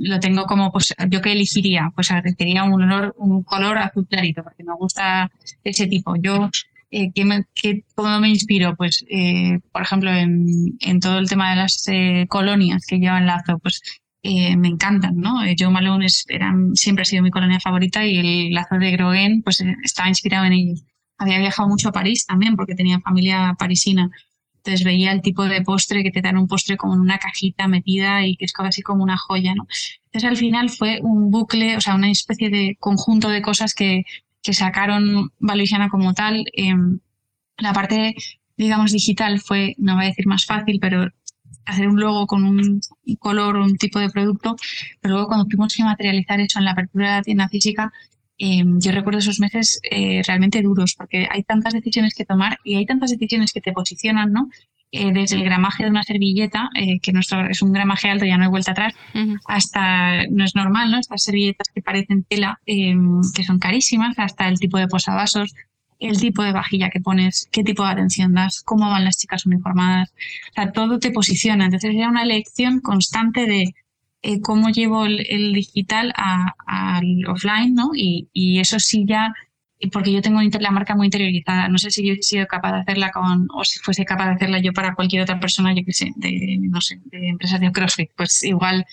lo 0.00 0.20
tengo 0.20 0.44
como, 0.44 0.70
pues 0.70 0.94
yo 1.08 1.22
que 1.22 1.32
elegiría, 1.32 1.90
pues 1.94 2.10
agradecería 2.10 2.64
un, 2.64 2.82
olor, 2.82 3.14
un 3.18 3.42
color 3.42 3.78
azul 3.78 4.06
clarito 4.06 4.42
porque 4.42 4.64
me 4.64 4.74
gusta 4.74 5.30
ese 5.64 5.86
tipo. 5.86 6.14
Yo, 6.16 6.50
eh, 6.90 7.10
¿qué 7.14 7.24
me, 7.24 7.44
qué, 7.54 7.84
¿cómo 7.94 8.20
me 8.20 8.28
inspiro? 8.28 8.76
Pues, 8.76 9.04
eh, 9.08 9.60
por 9.72 9.82
ejemplo, 9.82 10.10
en, 10.10 10.76
en, 10.80 11.00
todo 11.00 11.18
el 11.18 11.28
tema 11.28 11.50
de 11.50 11.56
las 11.56 11.88
eh, 11.88 12.26
colonias 12.28 12.84
que 12.86 12.98
llevan 12.98 13.26
lazo, 13.26 13.58
pues 13.58 13.82
eh, 14.22 14.56
me 14.56 14.68
encantan, 14.68 15.16
¿no? 15.16 15.40
Joe 15.58 15.70
Malone 15.70 16.06
es, 16.06 16.26
siempre 16.74 17.02
ha 17.02 17.04
sido 17.04 17.22
mi 17.22 17.30
colonia 17.30 17.60
favorita 17.60 18.04
y 18.06 18.18
el 18.48 18.52
lazo 18.52 18.76
de 18.76 18.90
Groen 18.90 19.42
pues 19.42 19.62
estaba 19.84 20.08
inspirado 20.08 20.44
en 20.46 20.52
ellos 20.52 20.84
había 21.18 21.38
viajado 21.38 21.68
mucho 21.68 21.88
a 21.88 21.92
París 21.92 22.24
también 22.26 22.56
porque 22.56 22.74
tenía 22.74 23.00
familia 23.00 23.54
parisina. 23.58 24.08
Entonces 24.68 24.84
veía 24.84 25.12
el 25.12 25.22
tipo 25.22 25.44
de 25.44 25.62
postre 25.62 26.02
que 26.02 26.10
te 26.10 26.20
dan 26.20 26.36
un 26.36 26.46
postre 26.46 26.76
como 26.76 26.92
en 26.94 27.00
una 27.00 27.16
cajita 27.16 27.68
metida 27.68 28.26
y 28.26 28.36
que 28.36 28.44
es 28.44 28.52
casi 28.52 28.82
como 28.82 29.02
una 29.02 29.16
joya, 29.16 29.54
¿no? 29.54 29.66
Entonces 30.06 30.28
al 30.28 30.36
final 30.36 30.68
fue 30.68 31.00
un 31.00 31.30
bucle, 31.30 31.78
o 31.78 31.80
sea, 31.80 31.94
una 31.94 32.10
especie 32.10 32.50
de 32.50 32.76
conjunto 32.78 33.30
de 33.30 33.40
cosas 33.40 33.72
que, 33.72 34.04
que 34.42 34.52
sacaron 34.52 35.32
Valusiana 35.38 35.88
como 35.88 36.12
tal. 36.12 36.44
Em, 36.52 36.98
la 37.56 37.72
parte, 37.72 38.14
digamos, 38.58 38.92
digital 38.92 39.40
fue, 39.40 39.74
no 39.78 39.94
voy 39.94 40.04
a 40.04 40.08
decir 40.08 40.26
más 40.26 40.44
fácil, 40.44 40.80
pero 40.80 41.08
hacer 41.64 41.88
un 41.88 41.98
logo 41.98 42.26
con 42.26 42.44
un 42.44 42.82
color, 43.18 43.56
un 43.56 43.78
tipo 43.78 43.98
de 43.98 44.10
producto, 44.10 44.54
pero 45.00 45.14
luego 45.14 45.28
cuando 45.28 45.46
tuvimos 45.46 45.74
que 45.74 45.82
materializar 45.82 46.40
eso 46.40 46.58
en 46.58 46.66
la 46.66 46.72
apertura 46.72 47.08
de 47.08 47.16
la 47.16 47.22
tienda 47.22 47.48
física, 47.48 47.90
Em, 48.38 48.78
yo 48.80 48.92
recuerdo 48.92 49.18
esos 49.18 49.40
meses 49.40 49.80
eh, 49.90 50.22
realmente 50.24 50.62
duros 50.62 50.94
porque 50.96 51.26
hay 51.30 51.42
tantas 51.42 51.74
decisiones 51.74 52.14
que 52.14 52.24
tomar 52.24 52.58
y 52.62 52.76
hay 52.76 52.86
tantas 52.86 53.10
decisiones 53.10 53.52
que 53.52 53.60
te 53.60 53.72
posicionan, 53.72 54.32
¿no? 54.32 54.48
Eh, 54.90 55.12
desde 55.12 55.36
el 55.36 55.44
gramaje 55.44 55.84
de 55.84 55.90
una 55.90 56.02
servilleta, 56.02 56.70
eh, 56.74 56.98
que 57.00 57.12
nuestro 57.12 57.46
es 57.50 57.60
un 57.60 57.72
gramaje 57.72 58.08
alto, 58.08 58.24
ya 58.24 58.38
no 58.38 58.44
hay 58.44 58.50
vuelta 58.50 58.72
atrás, 58.72 58.94
hasta, 59.46 60.26
no 60.30 60.44
es 60.44 60.54
normal, 60.54 60.90
¿no? 60.90 60.98
Estas 60.98 61.24
servilletas 61.24 61.68
que 61.74 61.82
parecen 61.82 62.24
tela, 62.24 62.58
em, 62.64 63.20
que 63.34 63.42
son 63.42 63.58
carísimas, 63.58 64.18
hasta 64.18 64.48
el 64.48 64.58
tipo 64.58 64.78
de 64.78 64.88
posavasos, 64.88 65.54
el 65.98 66.18
tipo 66.18 66.42
de 66.42 66.52
vajilla 66.52 66.90
que 66.90 67.00
pones, 67.00 67.48
qué 67.50 67.64
tipo 67.64 67.84
de 67.84 67.90
atención 67.90 68.32
das, 68.32 68.62
cómo 68.64 68.88
van 68.88 69.04
las 69.04 69.18
chicas 69.18 69.44
uniformadas, 69.46 70.10
o 70.50 70.54
sea, 70.54 70.72
todo 70.72 70.98
te 70.98 71.10
posiciona. 71.10 71.66
Entonces 71.66 71.94
era 71.94 72.08
una 72.08 72.22
elección 72.22 72.80
constante 72.80 73.46
de 73.46 73.74
eh, 74.22 74.40
cómo 74.40 74.70
llevo 74.70 75.06
el, 75.06 75.52
digital 75.52 76.12
al 76.16 77.26
offline, 77.26 77.74
¿no? 77.74 77.90
Y, 77.94 78.28
y, 78.32 78.60
eso 78.60 78.78
sí 78.78 79.04
ya, 79.06 79.32
porque 79.92 80.12
yo 80.12 80.22
tengo 80.22 80.40
la 80.60 80.70
marca 80.70 80.96
muy 80.96 81.06
interiorizada, 81.06 81.68
no 81.68 81.78
sé 81.78 81.90
si 81.90 82.06
yo 82.06 82.14
he 82.14 82.22
sido 82.22 82.46
capaz 82.46 82.72
de 82.72 82.80
hacerla 82.80 83.10
con, 83.12 83.46
o 83.54 83.64
si 83.64 83.78
fuese 83.78 84.04
capaz 84.04 84.26
de 84.26 84.34
hacerla 84.34 84.58
yo 84.58 84.72
para 84.72 84.94
cualquier 84.94 85.22
otra 85.22 85.38
persona, 85.38 85.74
yo 85.74 85.84
que 85.84 85.92
sé, 85.92 86.12
de, 86.16 86.58
no 86.60 86.80
sé, 86.80 87.00
de 87.04 87.28
empresas 87.28 87.60
de 87.60 87.70
CrossFit, 87.72 88.10
pues 88.16 88.42
igual 88.44 88.86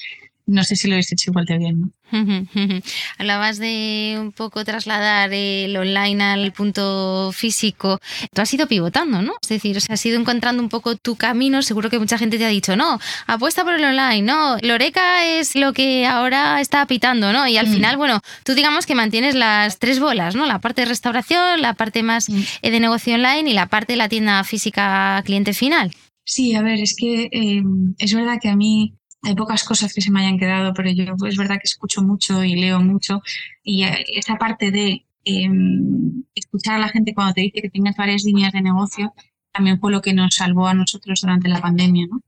no 0.48 0.64
sé 0.64 0.76
si 0.76 0.88
lo 0.88 0.94
habéis 0.94 1.12
hecho 1.12 1.32
igual 1.32 1.46
de 1.46 1.58
bien. 1.58 1.80
¿no? 1.82 1.92
Hablabas 3.18 3.58
de 3.58 4.18
un 4.20 4.32
poco 4.32 4.64
trasladar 4.64 5.34
el 5.34 5.76
online 5.76 6.24
al 6.24 6.52
punto 6.54 7.32
físico. 7.34 8.00
Tú 8.34 8.42
has 8.42 8.54
ido 8.54 8.68
pivotando, 8.68 9.22
¿no? 9.22 9.34
Es 9.42 9.50
decir, 9.50 9.76
o 9.78 9.80
sea, 9.80 9.96
has 9.96 10.06
ido 10.06 10.20
encontrando 10.20 10.62
un 10.62 10.70
poco 10.70 10.96
tu 10.96 11.16
camino. 11.16 11.62
Seguro 11.62 11.90
que 11.90 12.00
mucha 12.00 12.18
gente 12.18 12.38
te 12.38 12.46
ha 12.46 12.50
dicho, 12.50 12.76
no, 12.76 13.00
apuesta 13.26 13.64
por 13.64 13.74
el 13.74 13.84
online, 13.84 14.22
no, 14.22 14.58
Loreca 14.62 15.26
es 15.26 15.56
lo 15.56 15.74
que 15.74 16.06
ahora 16.06 16.62
está 16.62 16.86
pitando, 16.86 17.34
¿no? 17.34 17.48
Y 17.48 17.58
al 17.58 17.68
mm. 17.68 17.74
final, 17.74 17.98
bueno, 17.98 18.22
tú 18.44 18.54
digamos 18.54 18.86
que 18.86 18.96
mantienes 18.96 19.36
las 19.36 19.80
tres 19.80 20.00
bolas, 20.00 20.36
¿no? 20.36 20.46
La 20.46 20.60
parte 20.60 20.82
de 20.82 20.90
restauración, 20.90 21.62
la 21.62 21.74
parte 21.74 22.04
más 22.04 22.30
mm. 22.30 22.42
eh, 22.62 22.72
de 22.72 22.80
negocio 22.80 23.16
online 23.16 23.50
y 23.50 23.54
la 23.54 23.68
parte 23.68 23.94
de 23.94 23.98
la 23.98 24.10
tienda 24.10 24.44
física 24.44 25.22
cliente 25.26 25.54
final. 25.54 25.92
Sí, 26.24 26.56
a 26.56 26.62
ver, 26.62 26.80
es 26.80 26.96
que 26.96 27.30
eh, 27.32 27.64
es 28.00 28.14
verdad 28.14 28.40
que 28.42 28.50
a 28.50 28.56
mí 28.56 28.96
hay 29.26 29.36
pocas 29.36 29.64
cosas 29.64 29.94
que 29.94 30.02
se 30.02 30.12
me 30.12 30.22
hayan 30.22 30.38
quedado, 30.38 30.74
pero 30.74 30.90
yo 30.92 31.16
es 31.28 31.38
verdad 31.38 31.56
que 31.56 31.66
escucho 31.66 32.02
mucho 32.04 32.44
y 32.44 32.56
leo 32.56 32.80
mucho 32.80 33.22
y 33.64 33.84
eh, 33.84 34.06
esa 34.14 34.36
parte 34.36 34.72
de 34.72 35.06
em, 35.26 36.24
escuchar 36.36 36.76
a 36.76 36.80
la 36.80 36.90
gente 36.90 37.14
cuando 37.14 37.34
te 37.34 37.42
dice 37.42 37.62
que 37.62 37.70
tienes 37.70 37.96
varias 37.98 38.24
líneas 38.24 38.54
de 38.54 38.62
negocio 38.62 39.14
también 39.52 39.80
fue 39.80 39.92
lo 39.92 40.02
que 40.02 40.14
nos 40.14 40.36
salvó 40.36 40.68
a 40.68 40.74
nosotros 40.74 41.22
durante 41.22 41.50
la 41.50 41.62
pandemia, 41.62 42.08
¿no? 42.08 42.22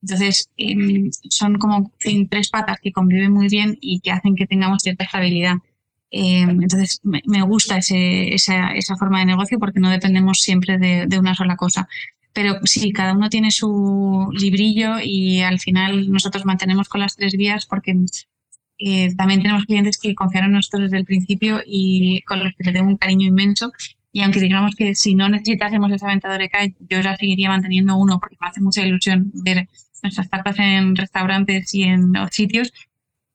Entonces, 0.00 0.48
em, 0.56 1.10
son 1.28 1.58
como 1.58 1.92
tres 2.30 2.50
patas 2.50 2.78
que 2.80 2.92
conviven 2.92 3.32
muy 3.32 3.48
bien 3.48 3.76
y 3.80 4.00
que 4.00 4.12
hacen 4.12 4.36
que 4.36 4.46
tengamos 4.46 4.82
cierta 4.82 5.04
estabilidad. 5.04 5.56
Em, 6.10 6.62
entonces, 6.62 7.00
me, 7.02 7.42
gusta 7.42 7.78
ese, 7.78 8.32
esa, 8.32 8.72
esa, 8.74 8.96
forma 8.96 9.18
de 9.18 9.26
negocio 9.26 9.58
porque 9.58 9.80
no 9.80 9.90
dependemos 9.90 10.40
siempre 10.40 10.78
de 10.78 11.18
una 11.18 11.34
sola 11.34 11.56
cosa. 11.56 11.88
Pero 12.38 12.60
sí, 12.62 12.92
cada 12.92 13.14
uno 13.14 13.28
tiene 13.28 13.50
su 13.50 14.28
librillo 14.32 15.00
y 15.02 15.40
al 15.40 15.58
final 15.58 16.08
nosotros 16.08 16.44
mantenemos 16.44 16.88
con 16.88 17.00
las 17.00 17.16
tres 17.16 17.32
vías 17.32 17.66
porque 17.66 17.96
eh, 18.78 19.12
también 19.16 19.42
tenemos 19.42 19.64
clientes 19.64 19.98
que 19.98 20.14
confiaron 20.14 20.50
en 20.50 20.54
nosotros 20.54 20.82
desde 20.82 20.98
el 20.98 21.04
principio 21.04 21.60
y 21.66 22.22
con 22.22 22.44
los 22.44 22.52
que 22.56 22.70
tengo 22.70 22.86
un 22.86 22.96
cariño 22.96 23.26
inmenso. 23.26 23.72
Y 24.12 24.22
aunque 24.22 24.38
digamos 24.38 24.76
que 24.76 24.94
si 24.94 25.16
no 25.16 25.28
necesitásemos 25.28 25.90
esa 25.90 26.06
venta 26.06 26.28
de 26.28 26.36
Oreca, 26.36 26.60
yo 26.88 27.00
ya 27.00 27.16
seguiría 27.16 27.48
manteniendo 27.48 27.96
uno 27.96 28.20
porque 28.20 28.36
me 28.40 28.46
hace 28.46 28.60
mucha 28.60 28.86
ilusión 28.86 29.32
ver 29.34 29.68
nuestras 30.04 30.30
tartas 30.30 30.60
en 30.60 30.94
restaurantes 30.94 31.74
y 31.74 31.82
en 31.82 32.12
los 32.12 32.30
sitios. 32.30 32.72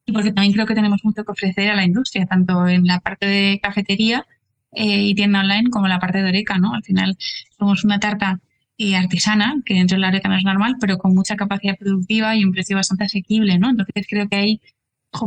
Y 0.06 0.14
porque 0.14 0.32
también 0.32 0.54
creo 0.54 0.66
que 0.66 0.76
tenemos 0.76 1.04
mucho 1.04 1.26
que 1.26 1.32
ofrecer 1.34 1.70
a 1.72 1.76
la 1.76 1.84
industria, 1.84 2.26
tanto 2.26 2.70
en 2.70 2.86
la 2.86 3.02
parte 3.02 3.26
de 3.26 3.60
cafetería 3.62 4.26
eh, 4.72 5.08
y 5.08 5.14
tienda 5.14 5.42
online 5.42 5.70
como 5.72 5.88
en 5.88 5.92
la 5.92 6.00
parte 6.00 6.24
de 6.24 6.30
Oreca, 6.30 6.58
¿no? 6.58 6.74
Al 6.74 6.84
final 6.86 7.18
somos 7.60 7.84
una 7.84 8.00
tarta 8.00 8.40
y 8.84 8.96
artesana, 8.96 9.56
que 9.66 9.76
dentro 9.76 9.96
de 9.96 10.02
la 10.02 10.12
no 10.12 10.38
es 10.38 10.44
normal, 10.44 10.76
pero 10.80 10.98
con 10.98 11.14
mucha 11.16 11.36
capacidad 11.36 11.78
productiva 11.78 12.36
y 12.36 12.44
un 12.44 12.52
precio 12.52 12.76
bastante 12.76 13.06
asequible, 13.06 13.58
¿no? 13.58 13.70
Entonces 13.70 14.06
creo 14.08 14.28
que 14.28 14.36
ahí 14.36 14.62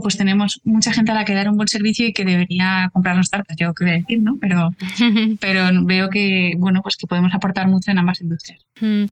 pues 0.02 0.16
tenemos 0.16 0.60
mucha 0.64 0.92
gente 0.92 1.12
a 1.12 1.14
la 1.14 1.24
que 1.24 1.34
dar 1.34 1.48
un 1.48 1.56
buen 1.56 1.68
servicio 1.68 2.06
y 2.06 2.12
que 2.12 2.24
debería 2.24 2.90
comprarnos 2.92 3.30
tartas, 3.30 3.56
yo 3.56 3.72
creo 3.72 3.92
decir, 3.92 4.20
¿no? 4.20 4.36
Pero, 4.40 4.70
pero 5.40 5.68
veo 5.84 6.10
que, 6.10 6.54
bueno, 6.58 6.82
pues 6.82 6.96
que 6.96 7.06
podemos 7.06 7.32
aportar 7.34 7.68
mucho 7.68 7.90
en 7.90 7.98
ambas 7.98 8.20
industrias. 8.20 8.60
Mm. 8.80 9.04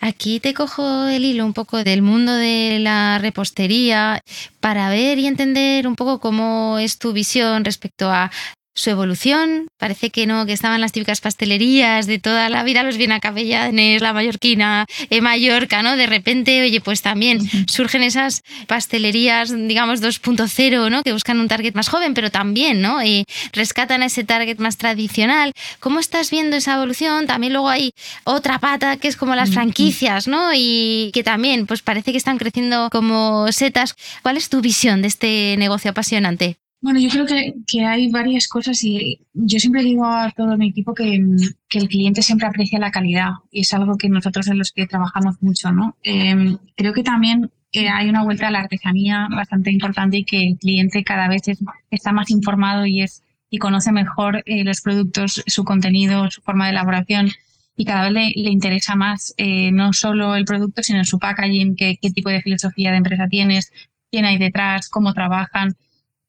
Aquí 0.00 0.40
te 0.40 0.54
cojo 0.54 1.08
el 1.08 1.24
hilo 1.24 1.44
un 1.44 1.52
poco 1.52 1.82
del 1.82 2.02
mundo 2.02 2.34
de 2.34 2.78
la 2.80 3.18
repostería 3.18 4.22
para 4.60 4.88
ver 4.90 5.18
y 5.18 5.26
entender 5.26 5.86
un 5.86 5.96
poco 5.96 6.20
cómo 6.20 6.78
es 6.78 6.98
tu 6.98 7.12
visión 7.12 7.64
respecto 7.64 8.10
a 8.10 8.30
su 8.76 8.90
evolución. 8.90 9.68
Parece 9.78 10.10
que 10.10 10.26
no, 10.26 10.46
que 10.46 10.52
estaban 10.52 10.80
las 10.80 10.92
típicas 10.92 11.20
pastelerías 11.20 12.06
de 12.06 12.18
toda 12.18 12.48
la 12.48 12.62
vida, 12.62 12.82
los 12.82 12.96
Cabellanes, 13.20 14.02
la 14.02 14.12
Mallorquina, 14.12 14.86
eh, 15.10 15.20
Mallorca, 15.20 15.82
¿no? 15.82 15.96
De 15.96 16.06
repente, 16.06 16.62
oye, 16.62 16.80
pues 16.80 17.02
también 17.02 17.40
surgen 17.68 18.02
esas 18.02 18.42
pastelerías, 18.66 19.52
digamos, 19.56 20.02
2.0, 20.02 20.90
¿no? 20.90 21.02
Que 21.02 21.12
buscan 21.12 21.40
un 21.40 21.48
target 21.48 21.74
más 21.74 21.88
joven, 21.88 22.14
pero 22.14 22.30
también, 22.30 22.82
¿no? 22.82 23.02
Y 23.02 23.24
rescatan 23.52 24.02
ese 24.02 24.24
target 24.24 24.58
más 24.58 24.76
tradicional. 24.76 25.52
¿Cómo 25.80 25.98
estás 25.98 26.30
viendo 26.30 26.56
esa 26.56 26.74
evolución? 26.74 27.26
También 27.26 27.54
luego 27.54 27.70
hay 27.70 27.92
otra 28.24 28.58
pata 28.58 28.98
que 28.98 29.08
es 29.08 29.16
como 29.16 29.34
las 29.34 29.50
franquicias, 29.50 30.28
¿no? 30.28 30.50
Y 30.54 31.10
que 31.14 31.24
también, 31.24 31.66
pues 31.66 31.80
parece 31.80 32.12
que 32.12 32.18
están 32.18 32.36
creciendo 32.36 32.90
como 32.90 33.50
setas. 33.52 33.96
¿Cuál 34.22 34.36
es 34.36 34.50
tu 34.50 34.60
visión 34.60 35.00
de 35.00 35.08
este 35.08 35.56
negocio 35.56 35.90
apasionante? 35.90 36.58
Bueno, 36.80 37.00
yo 37.00 37.08
creo 37.08 37.26
que, 37.26 37.54
que, 37.66 37.84
hay 37.84 38.10
varias 38.10 38.48
cosas 38.48 38.82
y 38.84 39.20
yo 39.32 39.58
siempre 39.58 39.82
digo 39.82 40.04
a 40.04 40.30
todo 40.30 40.56
mi 40.56 40.68
equipo 40.68 40.94
que, 40.94 41.20
que, 41.68 41.78
el 41.78 41.88
cliente 41.88 42.22
siempre 42.22 42.46
aprecia 42.46 42.78
la 42.78 42.90
calidad 42.90 43.30
y 43.50 43.60
es 43.62 43.72
algo 43.74 43.96
que 43.96 44.08
nosotros 44.08 44.46
en 44.48 44.58
los 44.58 44.72
que 44.72 44.86
trabajamos 44.86 45.42
mucho, 45.42 45.72
¿no? 45.72 45.96
Em, 46.02 46.58
creo 46.76 46.92
que 46.92 47.02
también 47.02 47.50
eh, 47.72 47.88
hay 47.88 48.08
una 48.08 48.22
vuelta 48.24 48.48
a 48.48 48.50
la 48.50 48.60
artesanía 48.60 49.26
bastante 49.30 49.70
importante 49.70 50.18
y 50.18 50.24
que 50.24 50.48
el 50.48 50.58
cliente 50.58 51.02
cada 51.02 51.28
vez 51.28 51.42
está 51.90 52.12
más 52.12 52.30
informado 52.30 52.86
y, 52.86 53.02
es, 53.02 53.22
y 53.50 53.58
conoce 53.58 53.90
mejor 53.90 54.42
eh, 54.46 54.62
los 54.64 54.80
productos, 54.80 55.42
su 55.46 55.64
contenido, 55.64 56.30
su 56.30 56.42
forma 56.42 56.66
de 56.66 56.72
elaboración 56.72 57.30
y 57.76 57.84
cada 57.84 58.04
vez 58.04 58.12
le, 58.12 58.42
le 58.42 58.50
interesa 58.50 58.96
más 58.96 59.34
eh, 59.36 59.70
no 59.72 59.92
solo 59.92 60.34
el 60.36 60.44
producto, 60.44 60.82
sino 60.82 61.04
su 61.04 61.18
packaging, 61.18 61.76
qué, 61.76 61.98
qué 62.00 62.10
tipo 62.10 62.30
de 62.30 62.42
filosofía 62.42 62.90
de 62.90 62.98
empresa 62.98 63.28
tienes, 63.28 63.72
quién 64.10 64.24
hay 64.24 64.38
detrás, 64.38 64.88
cómo 64.88 65.12
trabajan. 65.12 65.76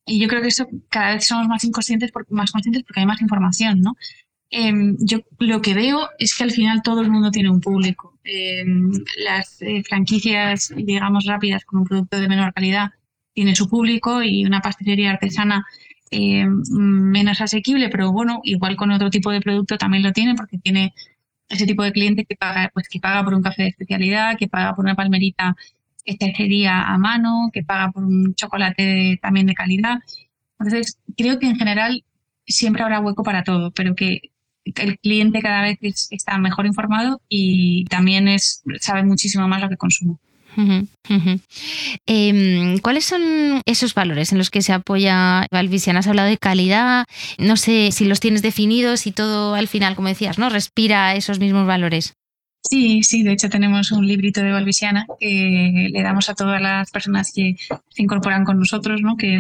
Y 0.08 0.20
yo 0.20 0.28
creo 0.28 0.42
que 0.42 0.48
eso 0.48 0.68
cada 0.90 1.16
vez 1.16 1.28
somos 1.28 1.48
más 1.48 1.64
inconscientes, 1.64 2.12
porque, 2.12 2.34
más 2.34 2.52
conscientes 2.52 2.84
porque 2.84 3.02
hay 3.02 3.06
más 3.06 3.22
información, 3.22 3.82
¿no? 3.82 3.96
Em, 4.50 4.96
yo 5.00 5.20
lo 5.40 5.62
que 5.62 5.74
veo 5.74 6.10
es 6.20 6.34
que 6.34 6.44
al 6.44 6.52
final 6.52 6.82
todo 6.82 7.02
el 7.02 7.12
mundo 7.12 7.32
tiene 7.32 7.50
un 7.50 7.60
público. 7.60 8.18
Em, 8.24 8.92
las 9.18 9.62
eh, 9.62 9.84
franquicias, 9.84 10.74
digamos, 10.76 11.26
rápidas 11.26 11.66
con 11.66 11.80
un 11.80 11.86
producto 11.86 12.20
de 12.20 12.30
menor 12.30 12.54
calidad 12.54 12.92
tiene 13.34 13.56
su 13.56 13.70
público 13.70 14.24
y 14.24 14.46
una 14.46 14.62
pastelería 14.62 15.12
artesana 15.12 15.66
em, 16.12 16.62
menos 16.72 17.42
asequible, 17.42 17.90
pero 17.90 18.12
bueno, 18.14 18.40
igual 18.44 18.78
con 18.78 18.92
otro 18.92 19.10
tipo 19.10 19.32
de 19.32 19.42
producto 19.42 19.78
también 19.78 20.04
lo 20.04 20.14
tiene 20.14 20.36
porque 20.36 20.58
tiene 20.58 20.94
ese 21.50 21.66
tipo 21.66 21.84
de 21.84 21.92
cliente 21.92 22.26
que 22.26 22.36
paga, 22.36 22.70
pues 22.74 22.88
que 22.90 23.00
paga 23.00 23.24
por 23.24 23.34
un 23.34 23.42
café 23.44 23.64
de 23.64 23.70
especialidad, 23.70 24.38
que 24.38 24.48
paga 24.48 24.76
por 24.76 24.86
una 24.86 24.96
palmerita 24.96 25.56
estacería 26.08 26.82
a 26.84 26.98
mano, 26.98 27.50
que 27.54 27.64
paga 27.64 27.92
por 27.92 28.04
un 28.04 28.34
chocolate 28.36 29.20
también 29.22 29.46
de 29.46 29.54
calidad. 29.54 30.00
Entonces, 30.60 30.98
creo 31.16 31.38
que 31.40 31.48
en 31.48 31.58
general 31.58 32.04
siempre 32.46 32.82
habrá 32.82 33.00
hueco 33.00 33.24
para 33.24 33.44
todo, 33.44 33.72
pero 33.72 33.96
que 33.96 34.32
el 34.64 35.00
cliente 35.00 35.42
cada 35.42 35.62
vez 35.62 35.78
está 36.10 36.38
mejor 36.38 36.66
informado 36.66 37.22
y 37.30 37.86
también 37.86 38.28
es, 38.28 38.64
sabe 38.80 39.04
muchísimo 39.04 39.48
más 39.48 39.62
lo 39.62 39.70
que 39.70 39.78
consume. 39.78 40.18
Em, 42.08 42.80
¿Cuáles 42.80 43.06
son 43.06 43.62
esos 43.66 43.94
valores 43.94 44.32
en 44.32 44.40
los 44.40 44.50
que 44.50 44.64
se 44.64 44.74
apoya 44.74 45.46
Valvisian? 45.52 45.98
Has 45.98 46.08
hablado 46.08 46.30
de 46.30 46.38
calidad, 46.38 47.06
no 47.38 47.58
sé 47.58 47.92
si 47.92 48.06
los 48.06 48.20
tienes 48.20 48.42
definidos 48.42 49.06
y 49.06 49.12
todo 49.12 49.54
al 49.54 49.68
final, 49.68 49.96
como 49.96 50.08
decías, 50.08 50.40
¿no? 50.40 50.50
Respira 50.50 51.16
esos 51.16 51.40
mismos 51.40 51.68
valores. 51.68 52.14
Sí, 52.64 53.02
sí, 53.04 53.24
de 53.24 53.32
hecho 53.32 53.50
tenemos 53.50 53.92
un 53.92 54.06
librito 54.06 54.42
de 54.42 54.52
Valvisiana 54.52 55.06
que 55.20 55.90
le 55.92 56.02
damos 56.02 56.30
a 56.30 56.36
todas 56.36 56.62
las 56.62 56.92
personas 56.92 57.32
que 57.34 57.56
se 57.90 58.02
incorporan 58.02 58.44
con 58.44 58.60
nosotros, 58.60 59.02
¿no? 59.02 59.16
que 59.16 59.40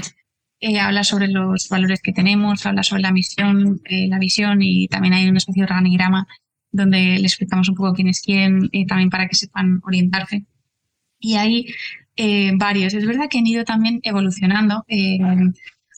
eh, 0.60 0.80
habla 0.80 1.04
sobre 1.04 1.28
los 1.28 1.70
valores 1.70 2.02
que 2.02 2.14
tenemos, 2.14 2.66
habla 2.66 2.82
sobre 2.82 3.04
la 3.04 3.12
misión, 3.12 3.80
eh, 3.86 4.08
la 4.08 4.18
visión 4.18 4.62
y 4.62 4.88
también 4.88 5.14
hay 5.14 5.30
una 5.30 5.38
especie 5.38 5.62
de 5.62 5.66
organigrama 5.66 6.28
donde 6.72 6.98
le 7.20 7.28
explicamos 7.28 7.70
un 7.70 7.76
poco 7.76 7.94
quién 7.94 8.08
es 8.08 8.22
quién, 8.22 8.70
eh, 8.72 8.86
también 8.88 9.10
para 9.12 9.28
que 9.28 9.36
sepan 9.36 9.82
orientarse. 9.84 10.46
Y 11.20 11.36
hay 11.36 11.68
varios. 12.56 12.94
Es 12.94 13.06
verdad 13.06 13.28
que 13.30 13.38
han 13.40 13.48
ido 13.48 13.64
también 13.64 14.00
evolucionando. 14.04 14.84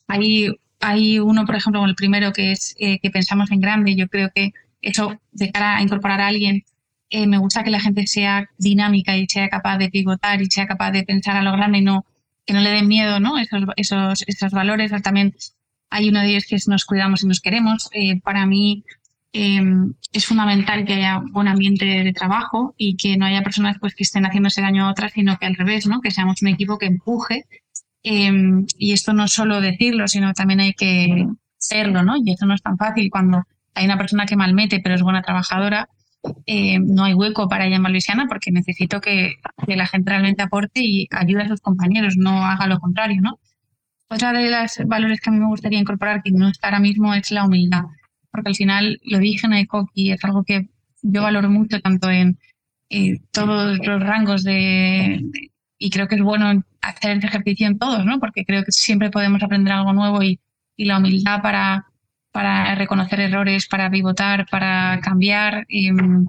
hay, 0.08 0.48
hay 0.80 1.20
uno, 1.20 1.46
por 1.46 1.56
ejemplo, 1.56 1.86
el 1.86 1.96
primero 1.96 2.34
que 2.34 2.52
es 2.52 2.76
que 2.78 3.12
pensamos 3.12 3.52
en 3.52 3.62
grande. 3.62 3.96
Yo 3.96 4.08
creo 4.08 4.30
que 4.34 4.52
eso 4.82 5.20
de 5.32 5.52
cara 5.52 5.78
a 5.78 5.82
incorporar 5.82 6.22
a 6.22 6.28
alguien 6.28 6.64
eh, 7.10 7.28
me 7.28 7.38
gusta 7.38 7.64
que 7.64 7.72
la 7.72 7.80
gente 7.80 8.06
sea 8.08 8.50
dinámica 8.58 9.18
y 9.18 9.28
sea 9.28 9.50
capaz 9.50 9.78
de 9.78 9.90
pivotar 9.90 10.42
y 10.42 10.46
sea 10.46 10.68
capaz 10.68 10.92
de 10.92 11.04
pensar 11.04 11.36
a 11.36 11.42
lo 11.42 11.52
grande 11.52 11.80
y 11.80 11.82
no, 11.82 12.06
que 12.46 12.54
no 12.54 12.62
le 12.62 12.70
den 12.70 12.88
miedo 12.88 13.20
¿no? 13.20 13.38
Esos, 13.38 13.64
esos, 13.76 14.24
esos 14.28 14.52
valores. 14.52 14.92
También 15.02 15.34
hay 15.90 16.10
uno 16.10 16.20
de 16.20 16.30
ellos 16.30 16.46
que 16.48 16.56
es 16.56 16.68
nos 16.68 16.86
cuidamos 16.86 17.24
y 17.24 17.28
nos 17.28 17.42
queremos. 17.42 17.90
Eh, 17.94 18.20
para 18.22 18.46
mí 18.46 18.84
em, 19.34 19.94
es 20.14 20.26
fundamental 20.26 20.86
que 20.86 20.94
haya 20.94 21.22
buen 21.32 21.48
ambiente 21.48 21.86
de 21.86 22.14
trabajo 22.14 22.76
y 22.78 22.96
que 22.96 23.18
no 23.18 23.26
haya 23.26 23.44
personas 23.44 23.78
pues, 23.80 23.96
que 23.96 24.04
estén 24.04 24.26
haciéndose 24.26 24.62
daño 24.62 24.86
a 24.86 24.92
otras, 24.92 25.14
sino 25.14 25.38
que 25.38 25.48
al 25.48 25.56
revés, 25.56 25.88
¿no? 25.88 26.02
que 26.02 26.12
seamos 26.12 26.42
un 26.44 26.50
equipo 26.50 26.78
que 26.78 26.86
empuje. 26.86 27.46
Em, 28.04 28.66
y 28.78 28.94
esto 28.94 29.14
no 29.14 29.28
solo 29.28 29.62
decirlo, 29.62 30.08
sino 30.08 30.34
también 30.34 30.60
hay 30.62 30.74
que 30.74 31.28
serlo, 31.58 32.04
¿no? 32.04 32.16
Y 32.18 32.32
eso 32.32 32.46
no 32.46 32.54
es 32.54 32.62
tan 32.62 32.78
fácil 32.78 33.10
cuando 33.12 33.44
hay 33.76 33.86
una 33.86 33.98
persona 33.98 34.26
que 34.26 34.38
malmete 34.38 34.80
pero 34.80 34.96
es 34.96 35.02
buena 35.02 35.22
trabajadora 35.22 35.90
eh, 36.46 36.80
no 36.80 37.06
hay 37.06 37.14
hueco 37.14 37.48
para 37.48 37.66
ella 37.66 37.78
en 37.78 38.28
porque 38.28 38.52
necesito 38.52 39.00
que, 39.02 39.36
la 39.68 39.88
gente 39.88 40.10
realmente 40.10 40.44
aporte 40.44 40.82
y 40.82 41.08
ayude 41.12 41.44
a 41.44 41.48
sus 41.48 41.62
compañeros, 41.62 42.18
no 42.18 42.46
haga 42.46 42.68
lo 42.68 42.80
contrario, 42.80 43.22
¿no? 43.22 43.40
Otra 44.10 44.34
de 44.34 44.50
los 44.50 44.80
valores 44.88 45.22
que 45.22 45.30
a 45.30 45.34
mí 45.34 45.40
me 45.40 45.48
gustaría 45.48 45.80
incorporar, 45.80 46.24
que 46.24 46.32
no 46.32 46.50
está 46.50 46.68
ahora 46.68 46.80
mismo, 46.80 47.14
es 47.14 47.32
la 47.32 47.46
humildad. 47.46 47.84
Porque 48.32 48.50
al 48.50 48.56
final 48.56 49.00
lo 49.04 49.20
dije 49.20 49.46
en 49.48 49.54
ECOC 49.54 49.92
y 49.94 50.12
es 50.12 50.24
algo 50.26 50.44
que 50.44 50.70
yo 51.02 51.24
valoro 51.24 51.50
mucho 51.50 51.80
tanto 51.80 52.10
en 52.10 52.40
eh, 52.90 53.20
todos 53.32 53.78
los 53.86 54.02
rangos 54.02 54.44
de, 54.44 55.24
y 55.78 55.90
creo 55.92 56.08
que 56.08 56.16
es 56.16 56.22
bueno 56.22 56.64
hacer 56.82 57.12
este 57.12 57.28
ejercicio 57.28 57.68
en 57.68 57.78
todos, 57.78 58.06
¿no? 58.06 58.20
Porque 58.20 58.46
creo 58.46 58.64
que 58.64 58.72
siempre 58.72 59.12
podemos 59.12 59.44
aprender 59.44 59.74
algo 59.74 59.94
nuevo 59.94 60.24
y 60.24 60.40
la 60.78 60.98
humildad 60.98 61.42
para 61.42 61.89
para 62.32 62.76
reconocer 62.76 63.20
errores, 63.20 63.68
para 63.68 63.90
pivotar, 63.90 64.46
para 64.50 65.00
cambiar. 65.02 65.66
Em, 65.70 66.28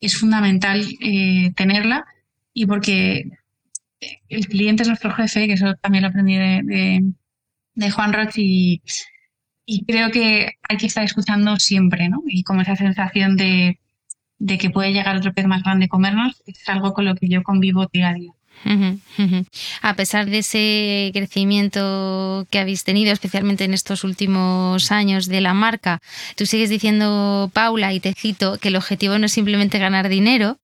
es 0.00 0.16
fundamental 0.16 0.82
eh, 1.00 1.52
tenerla 1.54 2.06
y 2.54 2.66
porque 2.66 3.30
el 4.28 4.46
cliente 4.48 4.82
es 4.82 4.88
nuestro 4.88 5.12
jefe, 5.12 5.46
que 5.46 5.54
eso 5.54 5.74
también 5.76 6.02
lo 6.02 6.08
aprendí 6.08 6.36
de, 6.36 7.12
de, 7.74 7.90
Juan 7.90 8.12
Roch 8.12 8.32
y, 8.36 8.82
creo 9.86 10.10
que 10.10 10.52
hay 10.68 10.76
que 10.78 10.86
estar 10.86 11.04
escuchando 11.04 11.56
siempre, 11.56 12.08
¿no? 12.08 12.22
Y 12.26 12.42
como 12.42 12.62
esa 12.62 12.76
sensación 12.76 13.36
de, 13.36 13.78
de 14.38 14.58
que 14.58 14.70
puede 14.70 14.92
llegar 14.92 15.16
otro 15.16 15.32
pez 15.32 15.46
más 15.46 15.62
grande 15.62 15.88
comernos 15.88 16.42
es 16.46 16.68
algo 16.68 16.92
con 16.94 17.04
lo 17.04 17.14
que 17.14 17.28
yo 17.28 17.42
convivo 17.42 17.86
día 17.92 18.08
a 18.10 18.14
día. 18.14 18.32
A 19.82 19.94
pesar 19.94 20.28
de 20.28 20.38
ese 20.38 21.10
crecimiento 21.12 22.46
que 22.50 22.58
habéis 22.58 22.84
tenido, 22.84 23.12
especialmente 23.12 23.64
en 23.64 23.74
estos 23.74 24.04
últimos 24.04 24.92
años 24.92 25.26
de 25.26 25.40
la 25.40 25.54
marca, 25.54 26.00
tú 26.36 26.46
sigues 26.46 26.70
diciendo, 26.70 27.50
Paula, 27.52 27.92
y 27.92 28.00
te 28.00 28.12
cito, 28.14 28.58
que 28.58 28.68
el 28.68 28.76
objetivo 28.76 29.18
no 29.18 29.26
es 29.26 29.32
simplemente 29.32 29.78
ganar 29.78 30.08
dinero. 30.08 30.58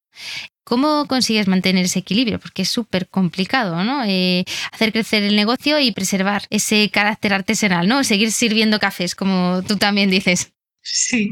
¿Cómo 0.65 1.07
consigues 1.07 1.47
mantener 1.47 1.85
ese 1.85 2.01
equilibrio? 2.01 2.41
Porque 2.41 2.63
es 2.63 2.69
súper 2.69 3.07
complicado, 3.09 3.85
¿no? 3.85 4.03
Eh, 4.05 4.45
hacer 4.73 4.91
crecer 4.91 5.23
el 5.23 5.37
negocio 5.37 5.79
y 5.79 5.93
preservar 5.93 6.43
ese 6.51 6.91
carácter 6.91 7.33
artesanal, 7.35 7.87
¿no? 7.87 8.03
Seguir 8.03 8.33
sirviendo 8.33 8.81
cafés, 8.81 9.15
como 9.15 9.63
tú 9.63 9.77
también 9.77 10.11
dices. 10.11 10.53
Sí, 10.83 11.31